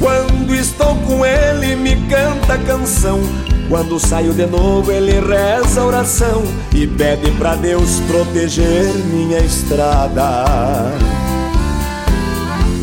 Quando 0.00 0.54
estou 0.54 0.96
com 1.06 1.24
ele, 1.24 1.76
me 1.76 1.94
canta 2.08 2.54
a 2.54 2.58
canção. 2.58 3.20
Quando 3.68 3.98
saio 4.00 4.32
de 4.32 4.46
novo, 4.46 4.90
ele 4.90 5.20
reza 5.20 5.80
a 5.80 5.84
oração 5.84 6.42
e 6.74 6.86
pede 6.86 7.30
pra 7.32 7.54
Deus 7.54 8.00
proteger 8.08 8.92
minha 9.06 9.38
estrada. 9.38 10.92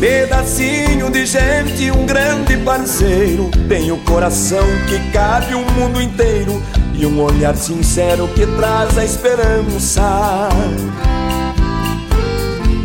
Pedacinho 0.00 1.10
de 1.10 1.26
gente, 1.26 1.90
um 1.90 2.06
grande 2.06 2.56
parceiro. 2.58 3.50
Tem 3.68 3.92
o 3.92 3.98
coração 3.98 4.66
que 4.88 4.98
cabe 5.10 5.54
o 5.54 5.70
mundo 5.72 6.00
inteiro 6.00 6.62
e 6.98 7.06
um 7.06 7.20
olhar 7.22 7.56
sincero 7.56 8.28
que 8.28 8.46
traz 8.46 8.96
a 8.96 9.04
esperança. 9.04 10.48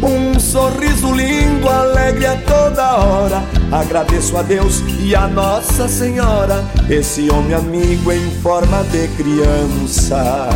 Um 0.02 0.40
sorriso 0.40 1.14
lindo, 1.14 1.68
alegre 1.68 2.26
a 2.26 2.36
toda 2.38 2.98
hora. 2.98 3.44
Agradeço 3.72 4.38
a 4.38 4.42
Deus 4.42 4.82
e 5.00 5.14
a 5.16 5.28
Nossa 5.28 5.88
Senhora, 5.88 6.64
esse 6.90 7.30
homem 7.30 7.54
amigo 7.54 8.12
em 8.12 8.32
forma 8.42 8.84
de 8.86 9.08
criança. 9.10 10.50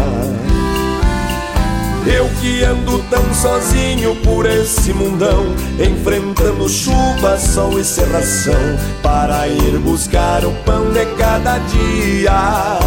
Eu 2.05 2.27
que 2.41 2.63
ando 2.65 2.99
tão 3.09 3.33
sozinho 3.33 4.15
por 4.23 4.45
esse 4.45 4.91
mundão, 4.93 5.45
enfrentando 5.79 6.67
chuva, 6.67 7.37
sol 7.37 7.79
e 7.79 7.83
serração, 7.83 8.53
para 9.01 9.47
ir 9.47 9.77
buscar 9.79 10.43
o 10.43 10.51
pão 10.65 10.91
de 10.91 11.05
cada 11.17 11.59
dia. 11.59 12.79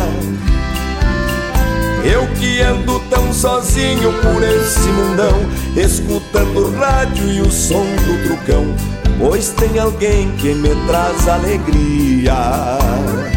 Eu 2.09 2.25
que 2.39 2.61
ando 2.61 3.01
tão 3.11 3.33
sozinho 3.33 4.13
por 4.23 4.41
esse 4.41 4.89
mundão, 4.91 5.41
escutando 5.77 6.69
o 6.69 6.79
rádio 6.79 7.33
e 7.33 7.41
o 7.41 7.51
som 7.51 7.85
do 7.85 8.29
trucão, 8.29 8.65
pois 9.19 9.49
tem 9.49 9.77
alguém 9.81 10.31
que 10.37 10.55
me 10.55 10.71
traz 10.87 11.29
alegria. 11.29 13.36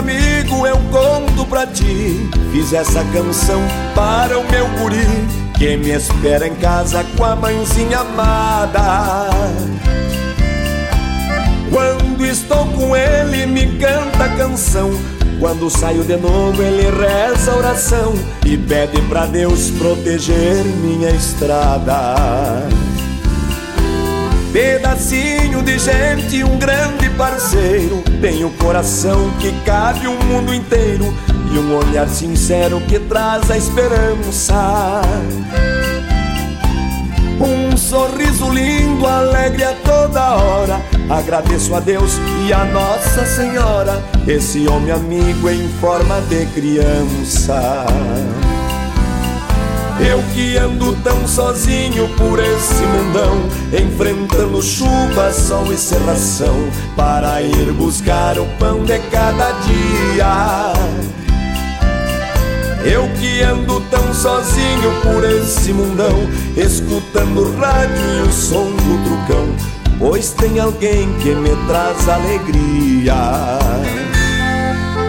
Amigo, 0.00 0.66
eu 0.66 0.78
conto 0.90 1.46
pra 1.46 1.66
ti. 1.66 2.28
Fiz 2.50 2.72
essa 2.72 3.04
canção 3.12 3.60
para 3.94 4.38
o 4.38 4.50
meu 4.50 4.66
guri, 4.78 5.06
que 5.58 5.76
me 5.76 5.90
espera 5.90 6.46
em 6.46 6.54
casa 6.54 7.04
com 7.16 7.24
a 7.24 7.36
mãezinha 7.36 7.98
amada. 7.98 9.30
Quando 11.70 12.26
estou 12.26 12.66
com 12.66 12.96
ele, 12.96 13.46
me 13.46 13.78
canta 13.78 14.24
a 14.24 14.36
canção. 14.36 14.90
Quando 15.38 15.70
saio 15.70 16.02
de 16.02 16.16
novo, 16.16 16.62
ele 16.62 16.90
reza 16.90 17.52
a 17.52 17.56
oração 17.56 18.14
e 18.44 18.56
pede 18.56 19.00
pra 19.02 19.26
Deus 19.26 19.70
proteger 19.70 20.64
minha 20.64 21.10
estrada. 21.10 22.68
Pedacinho 24.52 25.62
de 25.62 25.78
gente, 25.78 26.42
um 26.42 26.58
grande 26.58 27.08
parceiro. 27.10 28.02
Tem 28.20 28.44
o 28.44 28.50
coração 28.50 29.30
que 29.38 29.52
cabe 29.64 30.08
o 30.08 30.24
mundo 30.24 30.52
inteiro 30.52 31.14
e 31.52 31.58
um 31.58 31.76
olhar 31.76 32.08
sincero 32.08 32.80
que 32.80 32.98
traz 32.98 33.48
a 33.48 33.56
esperança. 33.56 35.02
Um 37.40 37.76
sorriso 37.76 38.50
lindo, 38.50 39.06
alegre 39.06 39.62
a 39.62 39.72
toda 39.72 40.34
hora. 40.34 40.80
Agradeço 41.08 41.74
a 41.74 41.80
Deus 41.80 42.18
e 42.46 42.52
a 42.52 42.64
Nossa 42.64 43.24
Senhora, 43.24 44.02
esse 44.26 44.66
homem 44.68 44.90
amigo 44.90 45.48
em 45.48 45.68
forma 45.80 46.20
de 46.22 46.44
criança. 46.46 47.86
Eu 50.06 50.22
que 50.34 50.56
ando 50.56 50.96
tão 51.02 51.28
sozinho 51.28 52.08
por 52.16 52.38
esse 52.38 52.82
mundão, 52.82 53.42
enfrentando 53.72 54.62
chuva, 54.62 55.30
sol 55.30 55.70
e 55.72 55.76
serração, 55.76 56.56
para 56.96 57.42
ir 57.42 57.72
buscar 57.72 58.38
o 58.38 58.46
pão 58.58 58.82
de 58.84 58.98
cada 59.10 59.52
dia. 59.60 60.72
Eu 62.82 63.06
que 63.20 63.42
ando 63.42 63.80
tão 63.90 64.14
sozinho 64.14 64.90
por 65.02 65.22
esse 65.22 65.70
mundão, 65.72 66.16
escutando 66.56 67.42
o 67.42 67.60
rádio 67.60 68.24
e 68.24 68.28
o 68.28 68.32
som 68.32 68.70
do 68.70 69.04
trucão, 69.04 69.54
pois 69.98 70.30
tem 70.30 70.58
alguém 70.58 71.12
que 71.18 71.34
me 71.34 71.54
traz 71.66 72.08
alegria. 72.08 73.58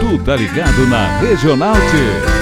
Tu 0.00 0.18
tá 0.18 0.36
ligado 0.36 0.86
na 0.86 1.18
Regional 1.18 1.74
T. 1.74 2.41